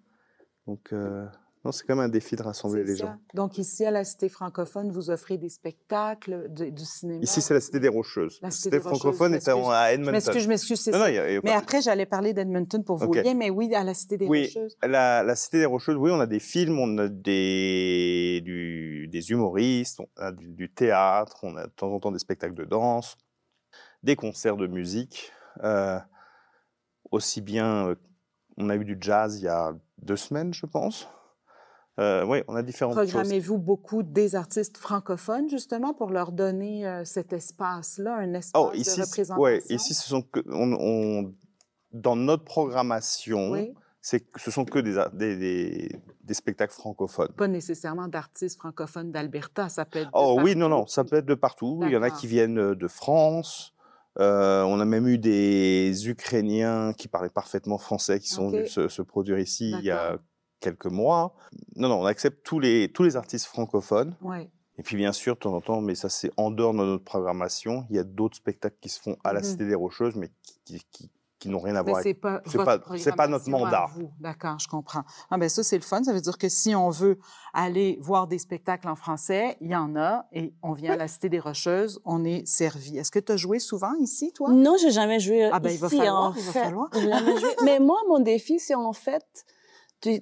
Donc, 0.69 0.93
euh, 0.93 1.27
non, 1.65 1.71
c'est 1.71 1.87
quand 1.87 1.95
même 1.95 2.05
un 2.07 2.09
défi 2.09 2.35
de 2.35 2.43
rassembler 2.43 2.83
les 2.83 2.97
ça. 2.97 3.05
gens. 3.07 3.17
Donc 3.35 3.57
ici, 3.57 3.85
à 3.85 3.91
la 3.93 4.03
Cité 4.05 4.29
francophone, 4.29 4.91
vous 4.91 5.11
offrez 5.11 5.39
des 5.39 5.49
spectacles, 5.49 6.47
de- 6.53 6.71
du 6.71 6.85
cinéma. 6.85 7.21
Ici, 7.23 7.41
c'est 7.41 7.55
la 7.55 7.61
Cité 7.61 7.79
des 7.79 7.89
Rocheuses. 7.89 8.39
La 8.43 8.49
La 8.49 8.51
Cité 8.51 8.71
des 8.71 8.81
francophone 8.81 9.35
est 9.35 9.47
à, 9.49 9.93
Edmonton. 9.93 10.13
m'excuse, 10.13 10.43
je 10.43 10.49
m'excuse, 10.49 10.81
c'est 10.81 10.91
Non, 10.91 10.99
ça. 10.99 11.05
non, 11.05 11.11
il 11.11 11.15
y 11.15 11.19
a- 11.19 11.31
il 11.31 11.35
y 11.35 11.37
a 11.37 11.41
Mais 11.45 11.53
après, 11.53 11.81
j'allais 11.81 12.07
parler 12.07 12.33
d'Edmonton 12.35 12.83
pour 12.83 12.97
vos 12.97 13.07
Ok. 13.07 13.17
liens, 13.23 13.35
mais 13.35 13.51
oui, 13.51 13.73
à 13.75 13.85
la 13.85 13.95
Cité 13.95 14.17
des 14.17 14.27
Oui, 14.27 14.45
Rocheuses. 14.47 14.77
La, 14.83 15.23
la 15.23 15.37
Cité 15.37 15.59
des 15.61 15.67
Rocheuses, 15.67 15.97
oui, 15.97 16.11
on 16.13 16.19
a 16.21 16.27
des 16.27 16.41
films, 16.41 16.79
on 16.81 16.99
a 16.99 17.07
des, 17.09 18.41
du- 18.45 19.07
des 19.09 19.31
humoristes, 19.31 20.01
on 20.01 20.09
a 20.21 20.33
du, 20.33 20.49
du 20.49 20.69
théâtre, 20.73 21.39
on 21.45 21.57
a 21.57 21.67
de 21.67 21.73
temps 21.73 21.93
en 21.93 22.01
temps 22.01 22.11
des 22.13 22.19
spectacles 22.19 22.55
de 22.57 22.65
danse, 22.65 23.17
des 24.03 24.17
concerts 24.17 24.57
de 24.57 24.67
musique. 24.67 25.33
euh, 25.63 25.99
aussi 27.11 27.43
bien, 27.43 27.89
euh, 27.89 27.95
on 28.57 28.71
a 28.71 28.77
eu 28.77 28.85
du 28.87 28.97
jazz 28.99 29.39
il 29.39 29.45
y 29.45 29.49
a 29.49 29.73
deux 29.99 30.17
semaines, 30.17 30.55
je 30.55 30.65
pense. 30.65 31.07
Euh, 32.01 32.25
oui, 32.25 32.43
on 32.49 32.55
a 32.57 32.63
différentes. 32.63 32.95
Programmez-vous 32.95 33.59
beaucoup 33.59 34.03
des 34.03 34.35
artistes 34.35 34.79
francophones, 34.79 35.49
justement, 35.51 35.93
pour 35.93 36.11
leur 36.11 36.33
donner 36.33 36.87
euh, 36.87 37.05
cet 37.05 37.33
espace-là, 37.35 38.17
un 38.17 38.33
espace 38.35 38.63
Oh, 38.63 38.71
de 38.73 38.79
ici, 38.79 38.95
c- 38.95 39.03
représentation? 39.03 39.43
ouais, 39.43 39.63
ici, 39.69 39.93
ce 39.95 40.09
sont 40.09 40.23
que, 40.23 40.41
on, 40.49 40.73
on- 40.73 41.35
dans 41.93 42.17
notre 42.17 42.45
programmation, 42.45 43.51
Oui, 43.51 43.75
c'est, 44.01 44.25
ce 44.37 44.51
sont 44.51 44.65
que 44.65 44.79
des, 44.79 44.97
a- 44.97 45.11
des, 45.11 45.37
des- 45.37 45.97
des 46.25 46.35
spectacles 46.35 46.73
francophones. 46.73 47.29
pas 47.37 47.47
nécessairement 47.49 48.09
d'artistes 48.09 48.59
francophones 48.59 49.13
d'Alberta, 49.13 49.69
ça 49.69 49.85
peut 49.85 49.99
être 49.99 50.07
de 50.07 50.11
Oh 50.15 50.39
oui, 50.43 50.57
non, 50.57 50.71
non, 50.71 50.87
ça 50.87 51.05
peut 51.05 51.17
être 51.17 51.27
de 51.27 51.35
partout. 51.35 51.81
Il 51.85 51.91
y 51.93 51.97
en 51.97 52.03
a 52.03 52.11
qui 52.11 52.27
viennent 52.27 52.59
euh, 52.59 52.75
de 52.75 52.89
France, 52.89 53.75
Euh, 54.19 54.63
on 54.65 54.79
a 54.79 54.85
même 54.85 55.09
eu 55.09 55.17
des 55.17 56.07
Ukrainiens 56.07 56.93
qui 56.93 57.09
parlaient 57.09 57.31
parfaitement 57.31 57.79
français 57.79 58.21
qui 58.21 58.29
sont 58.29 58.51
venus 58.51 58.71
se, 58.71 58.89
se 58.89 59.01
produire 59.01 59.39
ici 59.39 59.71
il 59.79 59.85
y 59.85 59.91
a. 59.91 60.19
quelques 60.63 60.87
mois. 60.87 61.35
Non, 61.77 61.89
non, 61.89 62.01
on 62.01 62.07
accepte 62.07 62.45
tous 62.47 62.59
les, 62.61 62.91
tous 62.91 63.03
les 63.03 63.17
artistes 63.17 63.47
francophones. 63.47 64.15
Oui. 64.23 64.49
Et 64.79 64.83
puis 64.83 64.97
bien 64.97 65.13
sûr, 65.13 65.35
de 65.35 65.41
temps 65.41 65.55
en 65.55 65.61
temps, 65.61 65.83
mais 65.83 65.95
ça 65.95 66.09
c'est 66.09 66.31
en 66.39 66.51
dehors 66.51 66.73
de 66.73 66.79
notre 66.79 67.05
programmation, 67.05 67.85
il 67.91 67.97
y 67.97 67.99
a 67.99 68.05
d'autres 68.05 68.37
spectacles 68.37 68.77
qui 68.81 68.89
se 68.89 69.01
font 69.01 69.17
à 69.23 69.35
la 69.35 69.41
Mhm. 69.41 69.45
Cité 69.47 69.67
des 69.67 69.75
Rocheuses, 69.75 70.17
mais 70.17 70.31
qui, 70.43 70.55
qui, 70.65 70.87
qui- 70.91 71.11
qui 71.39 71.49
n'ont 71.49 71.59
rien 71.59 71.75
à 71.75 71.83
Mais 71.83 71.91
voir 71.91 71.97
avec... 72.03 72.17
c'est 72.17 72.21
pas, 72.21 72.41
c'est 72.47 72.57
pas- 72.65 72.79
c'est 72.99 73.17
pas 73.17 73.27
notre 73.27 73.51
mandat. 73.51 73.87
D'accord, 74.21 74.61
je 74.61 74.69
comprends. 74.69 75.03
Ah 75.29 75.39
ben 75.39 75.49
ça, 75.49 75.65
c'est 75.65 75.77
le 75.77 75.83
fun. 75.83 76.01
Ça 76.05 76.13
veut 76.13 76.21
dire 76.21 76.39
que 76.39 76.49
si 76.49 76.73
on 76.77 76.89
veut 76.89 77.19
aller 77.53 77.99
voir 78.01 78.29
des 78.29 78.39
spectacles 78.39 78.89
en 78.89 78.95
français, 78.95 79.57
il 79.61 79.69
y 79.69 79.75
en 79.75 79.97
a 79.97 80.25
et 80.33 80.55
on 80.63 80.73
vient 80.73 80.93
à 80.93 80.97
la 80.97 81.09
Cité 81.09 81.29
des 81.29 81.41
Rocheuses, 81.41 82.01
on 82.05 82.25
est 82.25 82.47
servi. 82.47 82.97
Est-ce 82.97 83.11
que 83.11 83.19
tu 83.19 83.33
as 83.33 83.37
joué 83.37 83.59
souvent 83.59 83.93
ici, 83.97 84.33
toi? 84.33 84.51
Non, 84.53 84.77
j'ai 84.81 84.93
jamais 84.93 85.19
joué 85.19 85.51
Ah 85.53 85.59
ben, 85.59 85.71
il 85.71 85.79
va 85.81 85.89
falloir, 85.89 86.23
en 86.31 86.35
il 86.35 86.43
va 86.45 86.53
fait. 86.53 86.61
falloir. 86.63 86.89
J'ai 86.95 87.09
jamais 87.09 87.37
joué. 87.41 87.51
Mais 87.65 87.81
moi, 87.81 87.99
mon 88.09 88.21
défi, 88.21 88.61
c'est 88.61 88.77
en 88.77 88.93
fait 88.93 89.45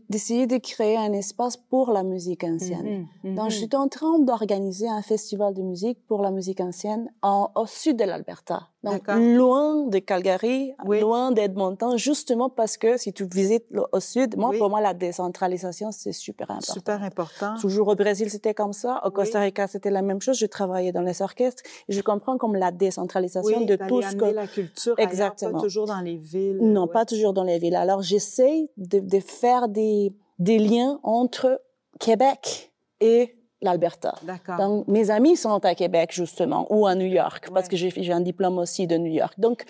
d'essayer 0.09 0.47
de 0.47 0.59
créer 0.59 0.97
un 0.97 1.13
espace 1.13 1.57
pour 1.57 1.91
la 1.91 2.03
musique 2.03 2.45
ancienne. 2.45 3.07
Mhm, 3.25 3.35
Donc, 3.35 3.51
je 3.51 3.57
suis 3.57 3.69
en 3.75 3.89
train 3.89 4.19
d'organiser 4.19 4.89
un 4.89 5.03
festival 5.03 5.55
de 5.55 5.63
musique 5.63 5.99
pour 6.07 6.23
la 6.23 6.31
musique 6.31 6.61
ancienne 6.61 7.11
en, 7.23 7.51
au 7.55 7.67
sud 7.67 7.97
de 7.97 8.05
l'Alberta. 8.05 8.69
Donc, 8.83 9.03
loin 9.09 9.87
de 9.89 9.99
Calgary, 9.99 10.73
Oui. 10.87 11.01
loin 11.01 11.33
d'Edmonton, 11.33 11.99
justement 11.99 12.49
parce 12.49 12.79
que 12.79 12.97
si 12.97 13.13
tu 13.13 13.25
visites 13.27 13.67
le- 13.71 13.85
au 13.93 14.01
sud, 14.01 14.39
moi, 14.39 14.51
Oui. 14.51 14.59
pour 14.59 14.71
moi, 14.71 14.81
la 14.81 14.95
décentralisation, 14.95 15.93
c'est 15.93 16.13
super 16.13 16.51
important. 16.51 16.73
Super 16.73 17.03
important. 17.03 17.55
Toujours 17.61 17.89
au 17.89 17.95
Brésil, 17.95 18.31
c'était 18.31 18.55
comme 18.55 18.73
ça. 18.73 19.03
Au 19.05 19.11
Costa 19.11 19.41
Rica, 19.41 19.67
c'était 19.67 19.91
la 19.91 20.01
même 20.01 20.21
chose. 20.23 20.39
Je 20.39 20.47
travaillais 20.47 20.93
dans 20.93 21.03
les 21.03 21.21
orchestres 21.21 21.63
et 21.89 21.93
je 21.93 22.01
comprends 22.01 22.39
comme 22.39 22.55
la 22.57 22.71
décentralisation 22.73 23.61
de 23.67 23.77
tout 23.77 24.01
ce 24.01 24.17
que... 24.17 24.25
la 24.25 24.47
culture 24.47 24.95
ailleurs, 24.97 25.11
Exactement. 25.11 25.53
pas 25.53 25.61
toujours 25.61 25.87
dans 25.87 26.01
les 26.01 26.17
villes. 26.17 26.59
Non, 26.63 26.87
ouais. 26.87 26.93
pas 26.93 27.05
toujours 27.05 27.33
dans 27.35 27.45
les 27.45 27.59
villes. 27.59 27.77
Alors, 27.77 28.01
j'essaie 28.03 28.71
de, 28.79 29.01
de 29.01 29.21
faire 29.21 29.69
des, 29.69 30.15
des 30.39 30.59
liens 30.59 31.01
entre 31.03 31.61
Québec 31.99 32.73
et 33.01 33.37
l'Alberta. 33.63 34.15
Donc, 34.59 34.89
mes 34.89 35.11
amis 35.11 35.37
sont 35.37 35.65
à 35.65 35.75
Québec, 35.75 36.11
justement, 36.13 36.67
ou 36.71 36.87
à 36.87 36.95
New 36.95 37.07
York, 37.07 37.51
parce 37.53 37.69
que 37.69 37.77
j'ai 37.77 38.13
un 38.13 38.21
diplôme 38.21 38.59
aussi 38.59 38.87
de 38.87 38.97
New 38.97 39.13
York. 39.13 39.35
Donc, 39.39 39.65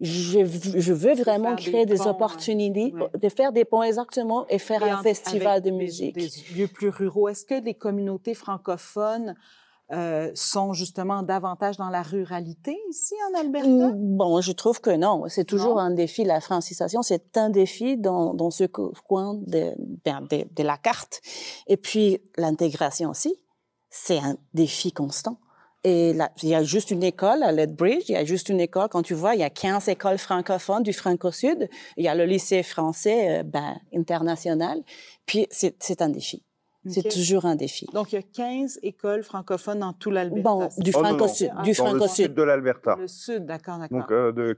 je, 0.00 0.40
je 0.44 0.92
veux 0.92 1.14
vraiment 1.14 1.54
créer 1.56 1.86
des, 1.86 1.96
ponts, 1.96 2.10
opportunités, 2.10 2.92
Ouais. 2.94 3.08
de 3.20 3.28
faire 3.28 3.52
des 3.52 3.64
ponts 3.64 3.82
exactement 3.82 4.46
et 4.48 4.58
faire 4.58 4.82
Et 4.82 4.90
un 4.90 4.98
en- 4.98 5.02
festival 5.02 5.60
de 5.60 5.70
des- 5.70 5.76
musique. 5.76 6.14
Des, 6.16 6.28
lieux 6.56 6.66
plus 6.68 6.88
ruraux. 6.88 7.28
Est-ce 7.28 7.44
que 7.46 7.54
les 7.62 7.74
communautés 7.74 8.34
francophones 8.34 9.34
euh, 9.92 10.30
sont 10.34 10.72
justement 10.72 11.22
davantage 11.22 11.76
dans 11.76 11.90
la 11.90 12.02
ruralité 12.02 12.76
ici 12.90 13.14
en 13.30 13.38
Alberta? 13.40 13.68
Mm, 13.68 14.16
Bon, 14.16 14.40
je 14.40 14.52
trouve 14.52 14.80
que 14.80 14.90
non. 14.90 15.24
C'est 15.28 15.44
toujours 15.44 15.76
Non? 15.76 15.80
un 15.82 15.90
défi, 15.90 16.24
la 16.24 16.40
francisation. 16.40 17.02
C'est 17.02 17.36
un 17.36 17.50
défi 17.50 17.96
dans, 17.96 18.34
dans 18.34 18.50
ce 18.50 18.64
co- 18.64 18.92
coin 19.08 19.34
de, 19.46 19.72
ben, 20.04 20.22
de, 20.30 20.44
de 20.50 20.62
la 20.62 20.76
carte. 20.76 21.20
Et 21.68 21.76
puis, 21.76 22.20
l'intégration 22.36 23.10
aussi, 23.10 23.36
c'est 23.90 24.18
un 24.18 24.36
défi 24.54 24.92
constant. 24.92 25.38
Et 25.84 26.12
là, 26.14 26.32
il 26.42 26.48
y 26.48 26.54
a 26.56 26.64
juste 26.64 26.90
une 26.90 27.04
école 27.04 27.44
à 27.44 27.52
Lethbridge, 27.52 28.06
il 28.08 28.12
y 28.12 28.16
a 28.16 28.24
juste 28.24 28.48
une 28.48 28.58
école. 28.60 28.88
Quand 28.88 29.02
tu 29.02 29.14
vois, 29.14 29.36
il 29.36 29.40
y 29.40 29.44
a 29.44 29.50
15 29.50 29.88
écoles 29.88 30.18
francophones 30.18 30.82
du 30.82 30.92
Franco-Sud. 30.92 31.68
Il 31.96 32.04
y 32.04 32.08
a 32.08 32.14
le 32.16 32.24
lycée 32.24 32.64
français 32.64 33.38
euh, 33.38 33.42
ben, 33.44 33.76
international. 33.94 34.82
Puis, 35.26 35.46
c'est 35.50 36.02
un 36.02 36.08
défi. 36.08 36.42
C'est 36.88 37.08
toujours 37.08 37.44
un 37.46 37.56
défi. 37.56 37.86
Donc, 37.92 38.12
il 38.12 38.16
y 38.16 38.18
a 38.18 38.22
15 38.22 38.80
écoles 38.82 39.22
francophones 39.22 39.80
dans 39.80 39.92
tout 39.92 40.10
l'Alberta. 40.10 40.42
Bon, 40.42 40.68
du 40.78 40.92
Oh. 40.94 40.98
Franco-Sud. 41.02 41.48
Du 41.48 41.54
Dans 41.54 41.84
le 41.84 41.90
Franco-Sud. 41.90 42.26
sud 42.26 42.34
de 42.34 42.42
l'Alberta. 42.42 42.96
Le 42.98 43.08
sud, 43.08 43.46
d'accord, 43.46 43.78
d'accord. 43.78 43.98
Donc 44.00 44.10
euh, 44.12 44.32
de 44.32 44.56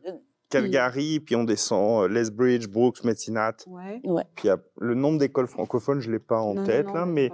Calgary, 0.51 1.21
puis 1.21 1.37
on 1.37 1.45
descend 1.45 2.05
euh, 2.05 2.09
Lethbridge, 2.09 2.69
Brooks, 2.69 3.05
Medinat. 3.05 3.53
ouais. 3.67 4.01
Ouais. 4.05 4.25
Puis 4.35 4.45
il 4.45 4.49
y 4.49 4.51
a 4.51 4.59
le 4.81 4.95
nombre 4.95 5.19
d'écoles 5.19 5.47
francophones, 5.49 6.01
je 6.01 6.11
l'ai 6.11 6.19
pas 6.19 6.41
en 6.41 6.55
Non, 6.55 6.65
tête 6.65 6.87
non, 6.87 6.95
là, 6.95 7.05
c'est 7.05 7.11
mais 7.13 7.31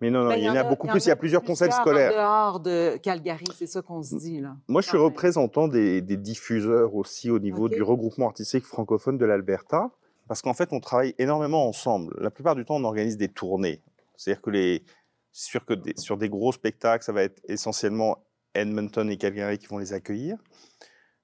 mais 0.00 0.10
non, 0.10 0.22
non, 0.24 0.30
Ben, 0.30 0.36
il 0.36 0.44
y 0.44 0.50
en 0.50 0.56
a 0.56 0.64
beaucoup 0.64 0.88
plus. 0.88 1.04
Il 1.06 1.08
y 1.10 1.12
a 1.12 1.16
plusieurs 1.16 1.42
conseils 1.44 1.70
scolaires. 1.70 2.10
En 2.12 2.16
dehors 2.16 2.60
de 2.60 2.96
Calgary, 2.96 3.44
c'est 3.56 3.68
ça 3.68 3.82
qu'on 3.82 4.02
se 4.02 4.16
dit, 4.16 4.40
là. 4.40 4.56
Moi, 4.66 4.80
je 4.82 4.88
suis 4.88 4.98
représentant 4.98 5.68
des, 5.68 6.00
des 6.02 6.16
diffuseurs 6.16 6.96
aussi 6.96 7.30
au 7.30 7.38
niveau 7.38 7.68
du 7.68 7.82
regroupement 7.84 8.26
artistique 8.26 8.64
francophone 8.64 9.16
de 9.16 9.24
l'Alberta, 9.24 9.90
parce 10.26 10.42
qu'en 10.42 10.54
fait, 10.54 10.70
on 10.72 10.80
travaille 10.80 11.14
énormément 11.18 11.68
ensemble. 11.68 12.16
La 12.20 12.30
plupart 12.32 12.56
du 12.56 12.64
temps, 12.64 12.74
on 12.76 12.84
organise 12.84 13.16
des 13.16 13.28
tournées. 13.28 13.80
C'est-à-dire 14.16 14.42
que 14.42 14.50
les, 14.50 14.84
c'est 15.32 15.50
sûr 15.50 15.64
que 15.64 15.74
des- 15.74 15.94
sur 15.96 16.16
des 16.18 16.28
gros 16.28 16.52
spectacles, 16.52 17.04
ça 17.04 17.12
va 17.12 17.22
être 17.22 17.40
essentiellement 17.48 18.24
Edmonton 18.54 19.08
et 19.10 19.16
Calgary 19.16 19.58
qui 19.58 19.66
vont 19.66 19.78
les 19.78 19.92
accueillir. 19.92 20.36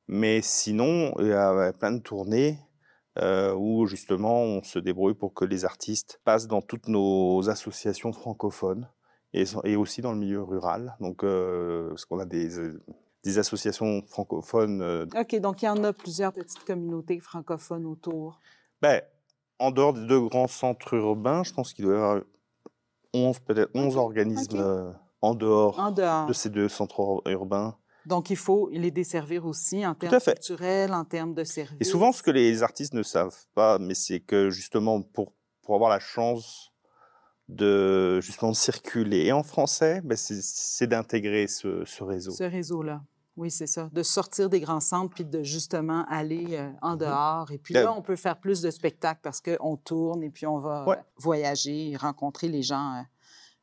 Mais 0.06 0.40
sinon, 0.42 1.12
il 1.18 1.26
y 1.26 1.32
a 1.32 1.72
plein 1.74 1.92
de 1.92 2.00
tournées 2.00 2.58
euh, 3.18 3.52
où 3.54 3.86
justement, 3.86 4.42
on 4.42 4.62
se 4.62 4.78
débrouille 4.78 5.14
pour 5.14 5.34
que 5.34 5.44
les 5.44 5.64
artistes 5.64 6.20
passent 6.24 6.46
dans 6.46 6.62
toutes 6.62 6.88
nos 6.88 7.48
associations 7.50 8.12
francophones 8.12 8.88
et, 9.34 9.44
et 9.64 9.76
aussi 9.76 10.00
dans 10.00 10.12
le 10.12 10.18
milieu 10.18 10.42
rural. 10.42 10.96
Donc, 11.00 11.24
euh, 11.24 11.88
parce 11.90 12.06
qu'on 12.06 12.20
a 12.20 12.24
des, 12.24 12.48
des 13.24 13.38
associations 13.38 14.02
francophones. 14.06 14.80
euh, 14.80 15.04
OK, 15.20 15.34
donc 15.40 15.60
il 15.62 15.66
y 15.66 15.68
en 15.68 15.82
a 15.84 15.92
plusieurs 15.92 16.32
petites 16.32 16.64
communautés 16.64 17.20
francophones 17.20 17.84
autour. 17.84 18.38
ben, 18.80 19.02
en 19.58 19.72
dehors 19.72 19.92
des 19.92 20.06
deux 20.06 20.20
grands 20.20 20.46
centres 20.46 20.94
urbains, 20.94 21.42
je 21.42 21.52
pense 21.52 21.74
qu'il 21.74 21.84
doit 21.84 21.94
y 21.94 21.96
avoir 21.96 22.20
11, 23.26 23.38
peut-être 23.40 23.70
11 23.74 23.96
organismes 23.96 24.56
euh, 24.56 24.92
en 25.20 25.34
dehors 25.34 25.78
En 25.78 25.90
dehors. 25.90 26.26
de 26.26 26.32
ces 26.32 26.50
deux 26.50 26.68
centres 26.68 27.00
ur- 27.00 27.22
urbains. 27.32 27.76
Donc, 28.06 28.30
il 28.30 28.36
faut 28.36 28.68
les 28.72 28.90
desservir 28.90 29.44
aussi 29.44 29.84
en 29.86 29.94
termes 29.94 30.18
culturels, 30.18 30.94
en 30.94 31.04
termes 31.04 31.34
de 31.34 31.44
services. 31.44 31.76
Et 31.80 31.84
souvent, 31.84 32.12
ce 32.12 32.22
que 32.22 32.30
les 32.30 32.62
artistes 32.62 32.94
ne 32.94 33.02
savent 33.02 33.36
pas, 33.54 33.78
mais 33.78 33.94
c'est 33.94 34.20
que 34.20 34.48
justement, 34.50 35.02
pour, 35.02 35.32
pour 35.62 35.74
avoir 35.74 35.90
la 35.90 35.98
chance 36.00 36.72
de 37.48 38.20
justement 38.20 38.50
de 38.52 38.56
circuler 38.56 39.24
et 39.26 39.32
en 39.32 39.42
français, 39.42 40.00
ben, 40.04 40.16
c'est- 40.16 40.42
c'est 40.42 40.86
d'intégrer 40.86 41.46
ce, 41.46 41.84
ce 41.84 42.04
réseau. 42.04 42.30
Ce 42.32 42.44
réseau-là. 42.44 43.02
Oui, 43.38 43.50
c'est 43.52 43.68
ça. 43.68 43.88
De 43.92 44.02
sortir 44.02 44.50
des 44.50 44.58
grands 44.60 44.80
centres 44.80 45.14
puis 45.14 45.24
de 45.24 45.42
justement 45.44 46.04
aller 46.08 46.56
euh, 46.56 46.70
en 46.82 46.92
Mhm. 46.92 46.98
dehors. 46.98 47.50
Et 47.52 47.58
puis 47.58 47.72
là, 47.74 47.92
on 47.96 48.02
peut 48.02 48.16
faire 48.16 48.38
plus 48.40 48.60
de 48.60 48.70
spectacles 48.70 49.20
parce 49.22 49.40
qu'on 49.40 49.76
tourne 49.76 50.22
et 50.24 50.30
puis 50.30 50.44
on 50.46 50.58
va 50.58 50.84
Ouais. 50.86 50.96
euh, 50.96 51.02
voyager 51.18 51.90
et 51.92 51.96
rencontrer 51.96 52.48
les 52.48 52.62
gens 52.62 52.96
euh, 52.96 53.02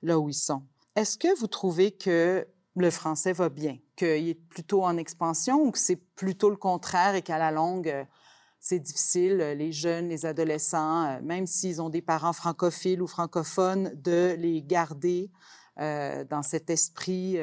là 0.02 0.18
où 0.18 0.30
ils 0.30 0.34
sont. 0.34 0.64
Est-ce 0.96 1.18
que 1.18 1.38
vous 1.40 1.48
trouvez 1.48 1.92
que 1.92 2.48
le 2.78 2.90
français 2.90 3.34
va 3.34 3.50
bien, 3.50 3.78
qu'il 3.98 4.30
est 4.30 4.34
plutôt 4.50 4.84
en 4.84 4.96
expansion 4.98 5.62
ou 5.62 5.72
que 5.72 5.80
c'est 5.80 5.98
plutôt 6.16 6.50
le 6.50 6.56
contraire 6.58 7.16
et 7.16 7.22
qu'à 7.22 7.38
la 7.38 7.52
longue, 7.52 7.90
euh, 7.90 8.04
c'est 8.62 8.80
difficile, 8.80 9.38
les 9.58 9.72
jeunes, 9.74 10.08
les 10.10 10.26
adolescents, 10.26 11.22
même 11.22 11.46
s'ils 11.48 11.82
ont 11.82 11.90
des 11.90 12.02
parents 12.02 12.34
francophiles 12.34 13.02
ou 13.02 13.08
francophones, 13.08 13.92
de 13.96 14.36
les 14.40 14.62
garder 14.64 15.30
dans 15.78 16.42
cet 16.42 16.70
esprit 16.72 17.38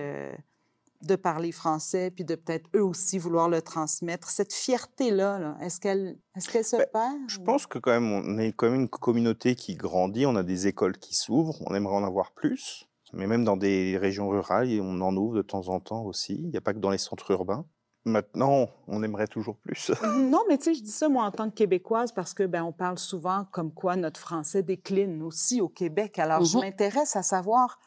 de 1.02 1.16
parler 1.16 1.52
français, 1.52 2.10
puis 2.10 2.24
de 2.24 2.34
peut-être 2.34 2.68
eux 2.74 2.84
aussi 2.84 3.18
vouloir 3.18 3.48
le 3.48 3.60
transmettre. 3.62 4.30
Cette 4.30 4.52
fierté-là, 4.52 5.38
là, 5.38 5.56
est-ce 5.60 5.80
qu'elle 5.80 6.18
est 6.36 6.48
qu'elle 6.48 6.64
se 6.64 6.76
Ben, 6.76 6.86
perd? 6.92 7.16
Je 7.28 7.38
ou- 7.40 7.44
pense 7.44 7.66
que 7.66 7.78
quand 7.78 7.90
même, 7.90 8.10
on 8.12 8.38
est 8.38 8.52
quand 8.52 8.70
même 8.70 8.80
une 8.82 8.88
communauté 8.88 9.54
qui 9.54 9.74
grandit, 9.74 10.26
on 10.26 10.36
a 10.36 10.42
des 10.42 10.66
écoles 10.66 10.98
qui 10.98 11.14
s'ouvrent, 11.14 11.58
on 11.66 11.74
aimerait 11.74 11.96
en 11.96 12.04
avoir 12.04 12.32
plus, 12.32 12.86
mais 13.12 13.26
même 13.26 13.44
dans 13.44 13.56
des 13.56 13.98
régions 13.98 14.28
rurales, 14.28 14.68
on 14.80 15.00
en 15.00 15.16
ouvre 15.16 15.36
de 15.36 15.42
temps 15.42 15.68
en 15.68 15.80
temps 15.80 16.02
aussi, 16.04 16.34
il 16.34 16.48
n'y 16.50 16.56
a 16.56 16.60
pas 16.60 16.72
que 16.72 16.78
dans 16.78 16.90
les 16.90 16.98
centres 16.98 17.30
urbains. 17.32 17.66
Maintenant, 18.04 18.68
on 18.88 19.02
aimerait 19.04 19.28
toujours 19.28 19.56
plus. 19.58 19.90
Non, 20.32 20.42
mais 20.48 20.58
tu 20.58 20.64
sais, 20.64 20.74
je 20.74 20.82
dis 20.82 20.90
ça, 20.90 21.08
moi, 21.08 21.24
en 21.24 21.30
tant 21.30 21.48
que 21.50 21.54
Québécoise, 21.54 22.10
parce 22.12 22.34
que 22.34 22.42
ben, 22.44 22.64
on 22.64 22.72
parle 22.72 22.98
souvent 22.98 23.44
comme 23.52 23.72
quoi 23.72 23.94
notre 23.94 24.18
français 24.18 24.62
décline 24.64 25.22
aussi 25.22 25.60
au 25.60 25.68
Québec. 25.68 26.18
Alors, 26.18 26.44
je 26.44 26.56
Mhm. 26.58 26.64
m'intéresse 26.64 27.14
à 27.14 27.22
savoir 27.22 27.78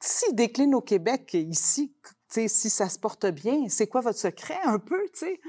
s'il 0.00 0.34
décline 0.34 0.74
au 0.74 0.80
Québec 0.80 1.34
ici, 1.34 1.94
sais, 2.34 2.48
si 2.48 2.70
ça 2.70 2.88
se 2.88 2.98
porte 2.98 3.26
bien, 3.26 3.68
c'est 3.68 3.86
quoi 3.86 4.00
votre 4.00 4.18
secret 4.18 4.58
un 4.64 4.78
peu, 4.78 5.00
tu 5.12 5.20
sais? 5.20 5.40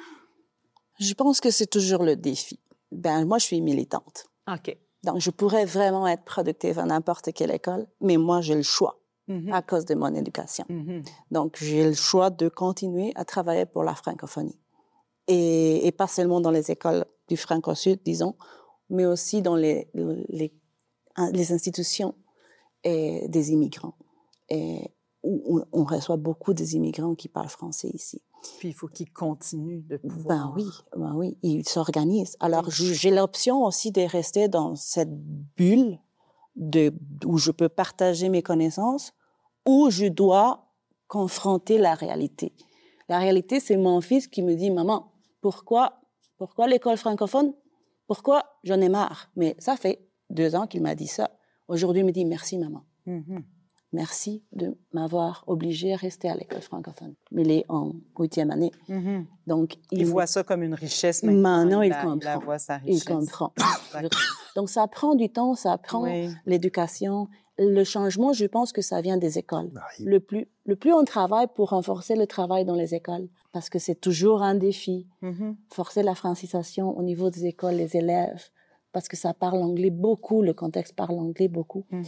Je 0.99 1.13
pense 1.13 1.39
que 1.39 1.49
c'est 1.51 1.67
toujours 1.67 2.03
le 2.03 2.15
défi. 2.15 2.59
Ben, 2.91 3.25
moi, 3.25 3.37
je 3.37 3.45
suis 3.45 3.61
militante. 3.61 4.27
OK. 4.51 4.75
Donc, 5.03 5.19
je 5.19 5.29
pourrais 5.29 5.65
vraiment 5.65 6.07
être 6.07 6.23
productive 6.25 6.77
à 6.79 6.85
n'importe 6.85 7.31
quelle 7.33 7.51
école, 7.51 7.87
mais 8.01 8.17
moi, 8.17 8.41
j'ai 8.41 8.55
le 8.55 8.63
choix 8.63 8.95
Mhm. 9.27 9.53
à 9.53 9.61
cause 9.61 9.85
de 9.85 9.93
mon 9.93 10.13
éducation. 10.15 10.65
Mhm. 10.69 11.03
Donc, 11.29 11.57
j'ai 11.61 11.85
le 11.85 11.93
choix 11.93 12.31
de 12.31 12.49
continuer 12.49 13.11
à 13.15 13.23
travailler 13.25 13.67
pour 13.67 13.83
la 13.83 13.93
francophonie. 13.93 14.59
Et, 15.27 15.85
et 15.85 15.91
pas 15.91 16.07
seulement 16.07 16.41
dans 16.41 16.49
les 16.49 16.71
écoles 16.71 17.05
du 17.27 17.37
franco-sud, 17.37 17.99
disons, 18.03 18.35
mais 18.89 19.05
aussi 19.05 19.43
dans 19.43 19.55
les, 19.55 19.87
les, 19.93 20.51
les 21.31 21.51
institutions 21.51 22.15
et 22.83 23.27
des 23.27 23.51
immigrants. 23.51 23.93
Et 24.49 24.89
on, 25.23 25.63
on 25.71 25.83
reçoit 25.83 26.17
beaucoup 26.17 26.53
des 26.53 26.75
immigrants 26.75 27.15
qui 27.15 27.27
parlent 27.27 27.49
français 27.49 27.89
ici. 27.93 28.21
Puis 28.57 28.69
il 28.69 28.73
faut 28.73 28.87
qu'ils 28.87 29.11
continuent 29.11 29.85
de 29.85 29.97
pouvoir. 29.97 30.53
Ben 30.53 30.53
oui, 30.55 30.65
ben 30.95 31.13
oui, 31.15 31.37
ils 31.43 31.67
s'organisent. 31.67 32.37
Alors, 32.39 32.69
j'ai 32.69 32.93
j'ai 32.93 33.11
l'option 33.11 33.63
aussi 33.63 33.91
de 33.91 34.01
rester 34.01 34.47
dans 34.47 34.75
cette 34.75 35.13
bulle 35.57 35.99
de, 36.55 36.93
où 37.25 37.37
je 37.37 37.51
peux 37.51 37.69
partager 37.69 38.29
mes 38.29 38.41
connaissances, 38.41 39.13
où 39.65 39.89
je 39.89 40.05
dois 40.05 40.67
confronter 41.07 41.77
la 41.77 41.95
réalité. 41.95 42.53
La 43.07 43.17
réalité, 43.17 43.59
c'est 43.59 43.77
mon 43.77 44.01
fils 44.01 44.27
qui 44.27 44.41
me 44.41 44.55
dit, 44.55 44.69
maman, 44.69 45.11
pourquoi, 45.41 45.99
pourquoi 46.37 46.67
l'école 46.67 46.97
francophone? 46.97 47.53
Pourquoi 48.07 48.45
j'en 48.63 48.79
ai 48.79 48.89
marre? 48.89 49.31
Mais 49.35 49.55
ça 49.59 49.75
fait 49.75 50.07
deux 50.29 50.55
ans 50.55 50.67
qu'il 50.67 50.81
m'a 50.81 50.95
dit 50.95 51.07
ça. 51.07 51.31
Aujourd'hui, 51.67 52.01
il 52.01 52.05
me 52.05 52.11
dit, 52.11 52.25
merci, 52.25 52.57
maman. 52.57 52.83
Mhm. 53.05 53.43
Merci 53.91 54.43
de 54.51 54.77
m'avoir 54.93 55.43
obligé 55.47 55.93
à 55.93 55.97
rester 55.97 56.29
à 56.29 56.35
l'école 56.35 56.61
francophone. 56.61 57.15
Mais 57.31 57.41
il 57.41 57.51
est 57.51 57.65
en 57.69 57.93
huitième 58.19 58.51
année. 58.51 58.71
Mhm. 58.87 59.25
Donc, 59.47 59.77
Il 59.91 60.05
voit 60.05 60.27
ça 60.27 60.43
comme 60.43 60.61
une 60.61 60.75
richesse 60.75 61.23
Maintenant, 61.23 61.81
il 61.81 61.89
la- 61.89 62.03
comprend. 62.03 62.19
la 62.23 62.37
voit 62.37 62.59
sa 62.59 62.77
Il 62.85 62.93
richesse. 62.93 63.03
comprend. 63.05 63.51
D'accord. 63.93 64.09
Donc, 64.55 64.69
ça 64.69 64.87
prend 64.87 65.15
du 65.15 65.29
temps, 65.29 65.55
ça 65.55 65.77
prend 65.79 66.03
Oui. 66.03 66.29
l'éducation. 66.45 67.27
Le 67.57 67.83
changement, 67.83 68.31
je 68.31 68.45
pense 68.45 68.71
que 68.71 68.81
ça 68.81 69.01
vient 69.01 69.17
des 69.17 69.37
écoles. 69.39 69.71
Il- 69.99 70.05
Le 70.05 70.19
plus, 70.19 70.47
le 70.65 70.75
plus 70.75 70.93
on 70.93 71.03
travaille 71.03 71.47
pour 71.55 71.69
renforcer 71.71 72.15
le 72.15 72.27
travail 72.27 72.65
dans 72.65 72.75
les 72.75 72.93
écoles, 72.93 73.27
parce 73.51 73.69
que 73.69 73.79
c'est 73.79 73.99
toujours 73.99 74.43
un 74.43 74.53
défi, 74.55 75.07
Mhm. 75.23 75.57
forcer 75.73 76.03
la 76.03 76.13
francisation 76.15 76.95
au 76.97 77.01
niveau 77.01 77.29
des 77.31 77.47
écoles, 77.47 77.75
les 77.75 77.97
élèves, 77.97 78.49
parce 78.91 79.07
que 79.07 79.15
ça 79.15 79.33
parle 79.33 79.61
anglais 79.61 79.91
beaucoup, 79.91 80.41
le 80.41 80.53
contexte 80.53 80.95
parle 80.95 81.19
anglais 81.19 81.47
beaucoup. 81.47 81.85
Mhm. 81.91 82.05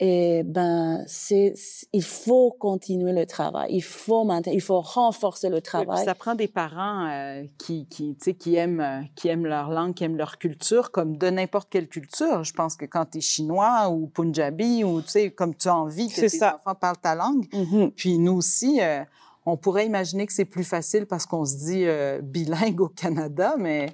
Et 0.00 0.42
ben, 0.44 1.02
c'est, 1.06 1.54
il 1.92 2.02
faut 2.02 2.50
continuer 2.50 3.12
le 3.12 3.26
travail, 3.26 3.74
il 3.74 3.82
faut 3.82 4.24
maintenir, 4.24 4.54
il 4.54 4.60
faut 4.60 4.80
renforcer 4.80 5.48
le 5.48 5.60
travail. 5.60 6.04
ça 6.04 6.14
prend 6.14 6.34
des 6.34 6.46
parents 6.48 7.06
euh, 7.08 7.44
qui, 7.58 7.86
qui, 7.86 8.14
tu 8.14 8.24
sais, 8.24 8.34
qui, 8.34 8.54
aiment, 8.56 8.80
euh, 8.80 9.00
qui 9.16 9.28
aiment 9.28 9.46
leur 9.46 9.70
langue, 9.70 9.94
qui 9.94 10.04
aiment 10.04 10.16
leur 10.16 10.38
culture, 10.38 10.90
comme 10.90 11.16
de 11.16 11.30
n'importe 11.30 11.68
quelle 11.70 11.88
culture. 11.88 12.44
Je 12.44 12.52
pense 12.52 12.76
que 12.76 12.84
quand 12.84 13.06
tu 13.06 13.18
es 13.18 13.20
chinois 13.20 13.88
ou 13.88 14.06
punjabi, 14.06 14.84
ou 14.84 15.00
tu 15.00 15.08
sais, 15.08 15.30
comme 15.30 15.54
tu 15.54 15.68
as 15.68 15.76
envie 15.76 16.08
que 16.08 16.20
tes 16.20 16.28
ça. 16.28 16.56
enfants 16.56 16.74
parlent 16.74 16.98
ta 16.98 17.14
langue. 17.14 17.46
Mhm. 17.52 17.90
Puis 17.92 18.18
nous 18.18 18.34
aussi, 18.34 18.80
euh, 18.80 19.02
on 19.46 19.56
pourrait 19.56 19.86
imaginer 19.86 20.26
que 20.26 20.32
c'est 20.32 20.44
plus 20.44 20.64
facile 20.64 21.06
parce 21.06 21.26
qu'on 21.26 21.44
se 21.44 21.56
dit 21.56 21.84
euh, 21.86 22.20
bilingue 22.22 22.80
au 22.80 22.88
Canada, 22.88 23.54
mais 23.58 23.86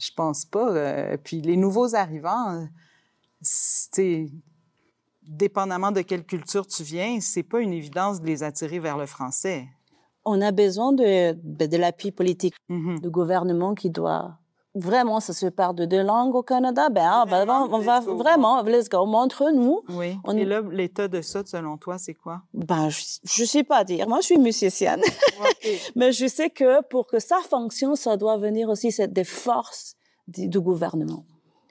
je 0.00 0.10
pense 0.16 0.44
pas. 0.44 0.72
euh, 0.72 1.16
puis 1.22 1.40
les 1.42 1.56
nouveaux 1.56 1.94
arrivants, 1.94 2.54
euh, 2.54 2.64
c'est 3.40 4.26
dépendamment 5.22 5.92
de 5.92 6.00
quelle 6.00 6.24
culture 6.24 6.66
tu 6.66 6.82
viens, 6.82 7.20
c'est 7.20 7.44
pas 7.44 7.60
une 7.60 7.72
évidence 7.72 8.20
de 8.20 8.26
les 8.26 8.42
attirer 8.42 8.80
vers 8.80 8.96
le 8.98 9.06
français. 9.06 9.68
On 10.24 10.40
a 10.40 10.50
besoin 10.50 10.92
de, 10.92 11.32
de, 11.32 11.66
de 11.66 11.76
l'appui 11.76 12.10
politique 12.10 12.54
Mhm. 12.68 12.98
du 13.00 13.10
gouvernement 13.10 13.74
qui 13.74 13.90
doit 13.90 14.39
vraiment, 14.74 15.20
ça 15.20 15.32
se 15.32 15.46
parle 15.46 15.74
de 15.76 15.84
deux 15.84 16.02
langues 16.02 16.34
au 16.34 16.42
Canada, 16.42 16.88
ben 16.90 17.22
on 17.24 17.28
va, 17.28 17.36
Vraiment, 17.44 17.64
on 17.70 17.78
va 17.78 17.98
let's 17.98 18.06
go. 18.06 18.16
vraiment, 18.16 18.62
let's 18.62 18.88
go, 18.88 19.04
montre-nous. 19.06 19.80
Oui. 19.90 20.16
On- 20.24 20.36
Et 20.36 20.44
là, 20.44 20.62
l'état 20.70 21.08
de 21.08 21.20
ça, 21.22 21.42
selon 21.44 21.76
toi, 21.76 21.98
c'est 21.98 22.14
quoi? 22.14 22.42
Ben, 22.54 22.88
je, 22.88 23.02
je 23.24 23.44
sais 23.44 23.64
pas 23.64 23.84
dire. 23.84 24.08
Moi, 24.08 24.18
je 24.20 24.26
suis 24.26 24.38
musicienne. 24.38 25.00
Mais 25.96 26.12
je 26.12 26.26
sais 26.26 26.50
que 26.50 26.82
pour 26.88 27.06
que 27.06 27.18
ça 27.18 27.38
fonctionne, 27.48 27.96
ça 27.96 28.16
doit 28.16 28.36
venir 28.36 28.68
aussi 28.68 28.90
des 29.08 29.24
forces 29.24 29.94
du, 30.28 30.48
du 30.48 30.60
gouvernement, 30.60 31.24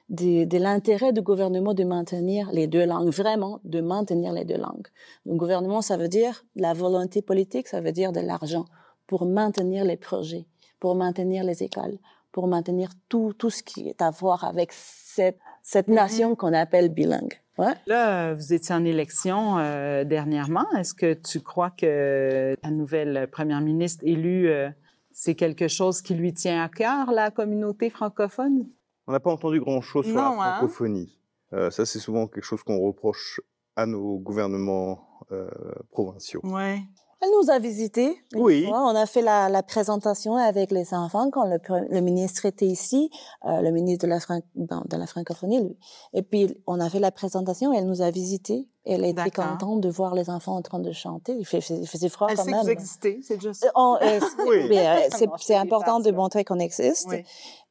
de, 0.10 0.44
de 0.46 0.58
l'intérêt 0.58 1.14
du 1.14 1.22
gouvernement 1.22 1.74
de 1.74 1.84
maintenir 1.84 2.50
les 2.52 2.68
deux 2.68 2.86
langues, 2.86 3.10
vraiment 3.10 3.60
de 3.64 3.80
maintenir 3.82 4.34
les 4.34 4.44
deux 4.46 4.58
langues. 4.58 4.88
Le 5.26 5.36
gouvernement, 5.36 5.82
ça 5.82 5.96
veut 5.98 6.10
dire 6.10 6.44
la 6.56 6.74
volonté 6.74 7.22
politique, 7.22 7.68
ça 7.68 7.80
veut 7.80 7.92
dire 7.92 8.12
de 8.12 8.20
l'argent 8.20 8.66
pour 9.08 9.26
maintenir 9.26 9.86
les 9.86 9.98
projets, 9.98 10.46
pour 10.80 10.96
maintenir 10.96 11.44
les 11.44 11.64
écoles, 11.64 11.98
pour 12.32 12.48
maintenir 12.48 12.90
tout, 13.08 13.34
tout 13.38 13.50
ce 13.50 13.64
qui 13.64 13.90
est 13.90 14.02
à 14.02 14.12
voir 14.12 14.44
avec 14.44 14.72
cette, 14.72 15.40
cette 15.64 15.88
nation 15.88 16.36
qu'on 16.36 16.54
appelle 16.54 16.90
bilingue. 16.90 17.42
Ouais. 17.58 17.74
Là, 17.88 18.34
vous 18.36 18.54
étiez 18.54 18.74
en 18.74 18.86
élection 18.86 19.58
euh, 19.60 20.06
dernièrement. 20.06 20.66
Est-ce 20.78 20.94
que 20.94 21.14
tu 21.14 21.42
crois 21.42 21.72
que 21.72 22.56
la 22.64 22.72
nouvelle 22.72 23.28
première 23.30 23.60
ministre 23.60 24.04
élue, 24.08 24.50
euh, 24.50 24.70
c'est 25.12 25.36
quelque 25.36 25.68
chose 25.68 26.02
qui 26.02 26.14
lui 26.16 26.34
tient 26.34 26.64
à 26.64 26.70
cœur, 26.70 27.12
la 27.12 27.32
communauté 27.32 27.90
francophone? 27.90 28.70
On 29.08 29.12
n'a 29.12 29.20
pas 29.20 29.32
entendu 29.32 29.60
grand-chose 29.60 30.06
sur 30.06 30.16
Non, 30.16 30.38
la 30.38 30.44
hein? 30.44 30.58
francophonie. 30.58 31.20
Euh, 31.52 31.70
ça, 31.72 31.86
c'est 31.86 32.00
souvent 32.00 32.28
quelque 32.28 32.44
chose 32.44 32.64
qu'on 32.64 32.80
reproche 32.80 33.42
à 33.76 33.86
nos 33.86 34.20
gouvernements 34.20 35.26
euh, 35.32 35.50
provinciaux. 35.92 36.42
Oui. 36.44 36.82
Elle 37.22 37.30
nous 37.42 37.50
a 37.52 37.60
visités. 37.60 38.18
Oui. 38.34 38.66
fois. 38.66 38.82
On 38.92 38.96
a 38.96 39.06
fait 39.06 39.22
la, 39.22 39.50
la 39.50 39.62
présentation 39.62 40.38
avec 40.38 40.72
les 40.72 40.94
enfants 40.94 41.30
quand 41.32 41.44
le, 41.46 42.00
ministre 42.00 42.46
était 42.46 42.66
ici, 42.66 43.10
euh, 43.46 43.62
le 43.62 43.72
ministre 43.72 44.06
de 44.06 44.10
la, 44.10 44.20
Fran- 44.22 44.40
bon, 44.56 44.82
de 44.90 44.96
la 44.96 45.06
francophonie, 45.06 45.62
lui. 45.62 45.78
Et 46.14 46.22
puis, 46.24 46.56
on 46.66 46.80
a 46.80 46.90
fait 46.90 47.00
la 47.00 47.12
présentation 47.12 47.74
et 47.74 47.78
elle 47.78 47.88
nous 47.88 48.02
a 48.02 48.10
visités. 48.10 48.68
Elle 48.86 49.04
était 49.04 49.32
contente 49.32 49.82
de 49.82 49.90
voir 49.90 50.16
les 50.16 50.30
enfants 50.30 50.56
en 50.56 50.62
train 50.62 50.80
de 50.80 50.92
chanter. 50.94 51.34
Il, 51.34 51.46
fait, 51.46 51.60
il 51.70 51.88
faisait 51.88 52.08
froid 52.10 52.28
Elle 52.30 52.38
quand 52.38 52.44
sait 52.46 52.52
que 52.52 52.56
même. 52.56 52.64
vous 52.66 52.70
existez, 52.72 53.20
c'est 53.22 53.42
juste 53.42 53.66
Euh, 53.66 53.70
on- 53.76 53.98
euh, 54.02 54.20
c'est- 55.12 55.28
Oui. 55.28 55.34
c'est 55.40 55.56
important 55.56 56.00
de 56.00 56.12
montrer 56.12 56.46
qu'on 56.46 56.60
existe. 56.60 57.08
Oui. 57.10 57.24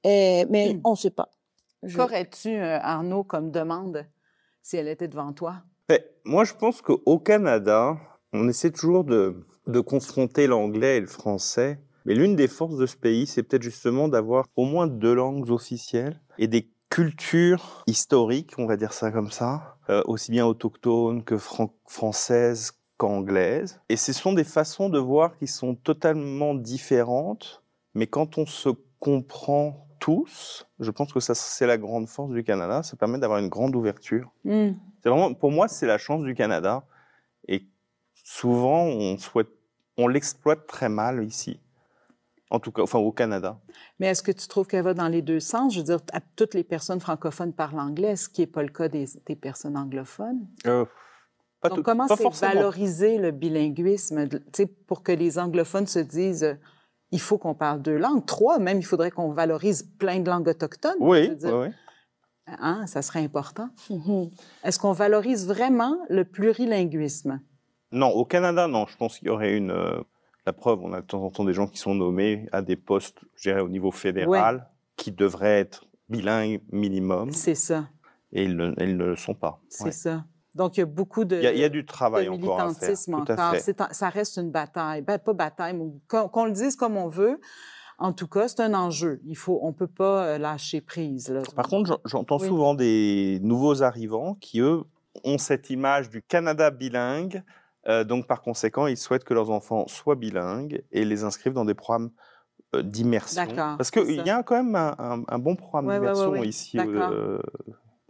Et- 0.04 0.44
mais 0.50 0.74
Hmm. 0.74 0.80
on 0.84 0.90
ne 0.90 0.96
sait 0.96 1.10
pas. 1.10 1.30
Je- 1.82 1.96
Qu'aurais-tu, 1.96 2.50
euh, 2.50 2.78
Arnaud, 2.82 3.24
comme 3.24 3.50
demande 3.50 4.04
si 4.62 4.76
elle 4.76 4.88
était 4.88 5.08
devant 5.08 5.32
toi? 5.32 5.54
Mais 5.88 6.04
moi, 6.24 6.44
je 6.44 6.52
pense 6.52 6.82
qu'au 6.82 7.18
Canada, 7.18 7.96
on 8.32 8.48
essaie 8.48 8.70
toujours 8.70 9.04
de, 9.04 9.44
de 9.66 9.80
confronter 9.80 10.46
l'anglais 10.46 10.96
et 10.98 11.00
le 11.00 11.06
français. 11.06 11.80
Mais 12.04 12.14
l'une 12.14 12.36
des 12.36 12.48
forces 12.48 12.76
de 12.76 12.86
ce 12.86 12.96
pays, 12.96 13.26
c'est 13.26 13.42
peut-être 13.42 13.62
justement 13.62 14.08
d'avoir 14.08 14.46
au 14.56 14.64
moins 14.64 14.86
deux 14.86 15.14
langues 15.14 15.50
officielles 15.50 16.20
et 16.38 16.46
des 16.48 16.70
cultures 16.88 17.84
historiques, 17.86 18.54
on 18.56 18.66
va 18.66 18.76
dire 18.76 18.94
ça 18.94 19.10
comme 19.10 19.30
ça, 19.30 19.76
euh, 19.90 20.02
aussi 20.06 20.30
bien 20.30 20.46
autochtones 20.46 21.22
que 21.22 21.36
fran- 21.36 21.74
françaises 21.86 22.72
qu'anglaises. 22.96 23.80
Et 23.90 23.96
ce 23.96 24.12
sont 24.12 24.32
des 24.32 24.44
façons 24.44 24.88
de 24.88 24.98
voir 24.98 25.36
qui 25.36 25.46
sont 25.46 25.74
totalement 25.74 26.54
différentes, 26.54 27.62
mais 27.94 28.06
quand 28.06 28.38
on 28.38 28.46
se 28.46 28.70
comprend 29.00 29.86
tous, 30.00 30.66
je 30.80 30.90
pense 30.90 31.12
que 31.12 31.20
ça, 31.20 31.34
c'est 31.34 31.66
la 31.66 31.76
grande 31.76 32.08
force 32.08 32.30
du 32.30 32.42
Canada, 32.42 32.82
ça 32.82 32.96
permet 32.96 33.18
d'avoir 33.18 33.38
une 33.38 33.48
grande 33.48 33.76
ouverture. 33.76 34.32
Hmm. 34.44 34.70
C'est 35.02 35.10
vraiment, 35.10 35.34
pour 35.34 35.50
moi, 35.50 35.68
c'est 35.68 35.86
la 35.86 35.98
chance 35.98 36.22
du 36.22 36.34
Canada. 36.34 36.84
Et 37.46 37.66
souvent, 38.32 38.84
on 38.84 39.16
souhaite, 39.18 39.48
on 39.96 40.06
l'exploite 40.08 40.66
très 40.66 40.88
mal 40.88 41.24
ici. 41.24 41.60
En 42.50 42.60
tout 42.60 42.72
cas, 42.72 42.82
enfin, 42.82 42.98
au 42.98 43.12
Canada. 43.12 43.58
Mais 43.98 44.06
est-ce 44.06 44.22
que 44.22 44.32
tu 44.32 44.46
trouves 44.48 44.66
qu'elle 44.66 44.82
va 44.84 44.94
dans 44.94 45.08
les 45.08 45.20
deux 45.22 45.40
sens? 45.40 45.74
Je 45.74 45.80
veux 45.80 45.84
dire, 45.84 45.98
à- 46.12 46.20
toutes 46.36 46.54
les 46.54 46.64
personnes 46.64 47.00
francophones 47.00 47.52
parlent 47.52 47.78
anglais, 47.80 48.16
ce 48.16 48.28
qui 48.28 48.40
n'est 48.40 48.46
pas 48.46 48.62
le 48.62 48.70
cas 48.70 48.88
des, 48.88 49.06
des 49.26 49.36
personnes 49.36 49.76
anglophones. 49.76 50.46
Euh, 50.66 50.84
pas 51.60 51.68
Donc, 51.68 51.78
tout- 51.78 51.82
comment 51.84 52.06
pas 52.06 52.16
c'est 52.16 52.34
valoriser 52.46 53.18
le 53.18 53.32
bilinguisme, 53.32 54.26
de- 54.26 54.38
tu 54.38 54.44
sais, 54.54 54.66
pour 54.66 55.02
que 55.02 55.12
les 55.12 55.38
anglophones 55.38 55.86
se 55.86 55.98
disent, 55.98 56.44
euh, 56.44 56.54
il 57.10 57.20
faut 57.20 57.36
qu'on 57.36 57.54
parle 57.54 57.82
deux 57.82 57.96
langues, 57.98 58.24
trois 58.24 58.58
même, 58.58 58.78
il 58.78 58.84
faudrait 58.86 59.10
qu'on 59.10 59.32
valorise 59.32 59.82
plein 59.98 60.20
de 60.20 60.30
langues 60.30 60.48
autochtones. 60.48 60.96
je 61.00 61.04
Oui, 61.04 61.28
veux 61.28 61.34
dire. 61.36 61.54
oui, 61.56 61.68
oui. 61.68 61.74
Hein, 62.60 62.86
ça 62.86 63.02
serait 63.02 63.22
important. 63.22 63.68
Mhm. 63.90 64.30
Est-ce 64.64 64.78
qu'on 64.78 64.92
valorise 64.92 65.46
vraiment 65.46 65.98
le 66.08 66.24
plurilinguisme? 66.24 67.40
Non, 67.92 68.08
au 68.08 68.24
Canada, 68.24 68.66
non. 68.66 68.86
Je 68.86 68.96
pense 68.96 69.18
qu'il 69.18 69.28
y 69.28 69.30
aurait 69.30 69.56
une. 69.56 69.70
euh, 69.70 70.00
la 70.46 70.52
preuve, 70.52 70.80
on 70.82 70.92
a 70.92 71.00
de 71.02 71.06
temps 71.06 71.22
en 71.22 71.30
temps 71.30 71.44
des 71.44 71.52
gens 71.52 71.66
qui 71.66 71.78
sont 71.78 71.94
nommés 71.94 72.46
à 72.52 72.62
des 72.62 72.76
postes, 72.76 73.18
je 73.36 73.50
dirais, 73.50 73.60
au 73.60 73.68
niveau 73.68 73.90
fédéral, 73.90 74.66
qui 74.96 75.12
devraient 75.12 75.60
être 75.60 75.84
bilingues 76.08 76.62
minimum, 76.72 77.32
C'est 77.32 77.54
ça, 77.54 77.88
et 78.32 78.44
ils 78.44 78.56
ne, 78.56 78.72
ils 78.78 78.96
ne 78.96 79.04
le 79.04 79.16
sont 79.16 79.34
pas. 79.34 79.60
c'est 79.68 79.84
Ouais. 79.84 79.92
ça. 79.92 80.24
Donc, 80.54 80.76
il 80.76 80.80
y 80.80 80.82
a 80.82 80.86
beaucoup 80.86 81.24
de... 81.26 81.36
Il 81.36 81.42
y, 81.42 81.46
a, 81.46 81.52
il 81.52 81.58
y 81.58 81.64
a 81.64 81.68
du 81.68 81.82
de 81.82 81.86
travail 81.86 82.28
encore 82.30 82.54
à 82.54 82.58
faire. 82.58 82.66
militantisme 82.68 83.12
Tout 83.24 83.32
à 83.32 83.34
encore. 83.34 83.50
fait. 83.52 83.60
C'est 83.60 83.76
ça 83.92 84.08
reste 84.08 84.38
une 84.38 84.50
bataille. 84.50 85.02
Ben, 85.02 85.18
pas 85.18 85.34
bataille, 85.34 85.74
mais 85.76 85.84
qu'on 86.08 86.28
qu'on 86.28 86.46
le 86.46 86.52
dise 86.52 86.74
comme 86.74 86.96
on 86.96 87.08
veut. 87.08 87.38
En 87.98 88.12
tout 88.12 88.26
cas, 88.26 88.48
c'est 88.48 88.60
un 88.60 88.72
enjeu. 88.74 89.20
Il 89.26 89.36
faut, 89.36 89.60
on 89.62 89.72
peut 89.74 89.86
pas 89.86 90.24
euh, 90.24 90.38
lâcher 90.38 90.80
prise. 90.80 91.28
Là. 91.28 91.42
Par 91.54 91.68
contre, 91.68 91.88
j'en- 91.88 92.00
j'entends 92.06 92.38
Oui. 92.40 92.46
souvent 92.48 92.74
des 92.74 93.38
nouveaux 93.42 93.82
arrivants 93.82 94.34
qui, 94.40 94.60
eux, 94.60 94.82
ont 95.24 95.36
cette 95.38 95.68
image 95.70 96.08
du 96.08 96.22
Canada 96.22 96.70
bilingue. 96.70 97.42
Euh, 97.88 98.04
donc, 98.04 98.26
par 98.26 98.42
conséquent, 98.42 98.86
ils 98.86 98.96
souhaitent 98.96 99.24
que 99.24 99.34
leurs 99.34 99.50
enfants 99.50 99.86
soient 99.88 100.14
bilingues 100.16 100.82
et 100.92 101.04
les 101.04 101.24
inscrivent 101.24 101.54
dans 101.54 101.64
des 101.64 101.74
programmes 101.74 102.10
euh, 102.74 102.82
d'immersion. 102.82 103.46
Parce 103.78 103.90
qu'il 103.90 104.10
y 104.26 104.30
a 104.30 104.42
quand 104.42 104.56
même 104.62 104.74
un, 104.74 104.94
un- 104.98 105.22
un 105.26 105.38
bon 105.38 105.56
programme 105.56 105.86
Ouais, 105.86 105.94
ouais, 105.94 106.00
ouais, 106.06 106.12
d'immersion 106.12 106.30
ouais. 106.40 106.48
ici. 106.48 106.78
Euh, 106.78 107.38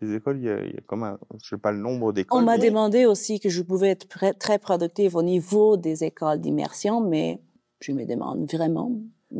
des 0.03 0.15
écoles, 0.17 0.39
il 0.39 0.45
y 0.45 0.51
a, 0.51 0.61
il 0.65 0.75
y 0.75 0.77
a 0.77 0.81
comme 0.87 1.05
un, 1.05 1.19
je 1.43 1.49
sais 1.51 1.59
pas 1.59 1.71
le 1.73 1.79
nombre 1.79 2.13
d'écoles. 2.13 2.41
On 2.41 2.45
m'a 2.45 2.57
mais- 2.57 2.69
demandé 2.69 3.07
aussi 3.07 3.39
que 3.41 3.49
je 3.49 3.63
pouvais 3.63 3.91
être 3.91 4.09
très 4.39 4.59
productive 4.59 5.15
au 5.17 5.23
niveau 5.23 5.77
des 5.77 6.03
écoles 6.05 6.41
d'immersion, 6.41 7.01
mais 7.01 7.41
je 7.81 7.93
me 7.93 8.05
demande 8.05 8.51
vraiment, 8.51 8.91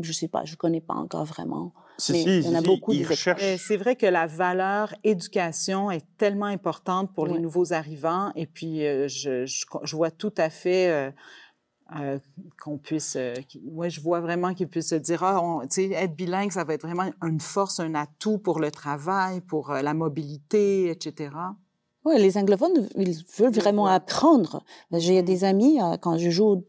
je 0.01 0.13
sais 0.13 0.29
pas, 0.29 0.45
je 0.45 0.55
connais 0.57 0.81
pas 0.81 0.95
encore 0.95 1.25
vraiment. 1.25 1.73
Si, 2.01 2.13
mais 2.13 2.23
si, 2.23 2.39
il 2.39 2.45
y 2.47 2.49
en 2.49 2.55
a 2.55 2.61
si, 2.61 2.67
beaucoup 2.67 2.93
ils 2.93 3.07
Mais 3.39 3.57
C'est 3.59 3.77
vrai 3.77 3.97
que 3.97 4.07
la 4.07 4.27
valeur 4.27 4.95
éducation 5.03 5.91
est 5.91 6.05
tellement 6.17 6.47
importante 6.47 7.13
pour 7.15 7.27
les 7.27 7.41
nouveaux 7.41 7.73
arrivants. 7.73 8.31
Et 8.37 8.47
puis, 8.47 8.87
euh, 8.87 9.09
je, 9.09 9.45
je, 9.47 9.65
je 9.83 9.97
vois 9.97 10.11
tout 10.13 10.33
à 10.37 10.49
fait 10.49 10.91
euh, 10.91 11.11
euh, 11.97 12.19
qu'on 12.63 12.79
puisse... 12.79 13.17
euh, 13.17 13.35
je 13.89 14.01
vois 14.01 14.21
vraiment 14.21 14.55
qu'ils 14.55 14.69
puissent 14.69 14.91
se 14.91 14.95
dire, 14.95 15.23
ah, 15.25 15.43
on- 15.43 15.63
être 15.63 16.15
bilingue, 16.15 16.53
ça 16.53 16.63
va 16.65 16.75
être 16.75 16.83
vraiment 16.87 17.11
une 17.23 17.41
force, 17.41 17.81
un 17.81 17.95
atout 17.95 18.39
pour 18.39 18.61
le 18.61 18.71
travail, 18.71 19.41
pour 19.41 19.71
euh, 19.73 19.83
la 19.83 19.95
mobilité, 19.95 20.91
etc. 20.91 21.31
Oui, 22.05 22.15
les 22.19 22.39
anglophones, 22.39 22.89
ils 22.97 23.25
veulent 23.39 23.53
vraiment 23.53 23.87
apprendre. 23.87 24.63
J'ai 24.93 25.19
Mhm. 25.21 25.25
des 25.27 25.45
amis, 25.45 25.83
euh, 25.83 25.97
quand 25.97 26.17
je 26.17 26.31
joue 26.31 26.65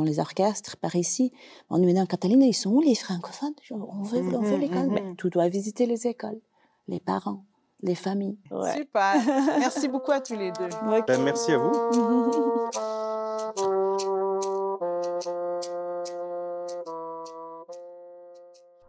dans 0.00 0.06
les 0.06 0.18
orchestres 0.18 0.76
par 0.78 0.96
ici. 0.96 1.32
On 1.68 1.78
nous 1.78 1.92
dit, 1.92 2.06
Catalina, 2.08 2.46
ils 2.46 2.54
sont 2.54 2.70
où 2.70 2.80
les 2.80 2.94
francophones? 2.94 3.54
On 3.70 4.02
veut, 4.02 4.20
on 4.34 4.40
veut 4.40 4.54
Mhm, 4.56 4.60
l'école. 4.60 4.88
Mais 4.90 5.14
tu 5.16 5.28
dois 5.30 5.48
visiter 5.48 5.86
les 5.86 6.06
écoles, 6.06 6.40
les 6.88 7.00
parents, 7.00 7.44
les 7.82 7.94
familles. 7.94 8.38
Ouais. 8.50 8.74
Super. 8.76 9.14
Merci 9.58 9.88
beaucoup 9.88 10.12
à 10.12 10.20
tous 10.20 10.36
les 10.36 10.52
deux. 10.52 10.68
Ben, 11.06 11.22
merci 11.22 11.52
à 11.52 11.58
vous. 11.58 11.70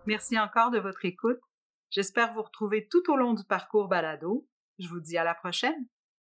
Merci 0.08 0.40
encore 0.40 0.72
de 0.72 0.80
votre 0.80 1.06
écoute. 1.06 1.40
J'espère 1.90 2.34
vous 2.34 2.42
retrouver 2.42 2.88
tout 2.90 3.04
au 3.12 3.16
long 3.18 3.34
du 3.34 3.44
parcours 3.44 3.88
balado. 3.88 4.48
Je 4.80 4.88
vous 4.88 5.00
dis 5.00 5.18
à 5.18 5.24
la 5.24 5.36
prochaine. 5.36 5.86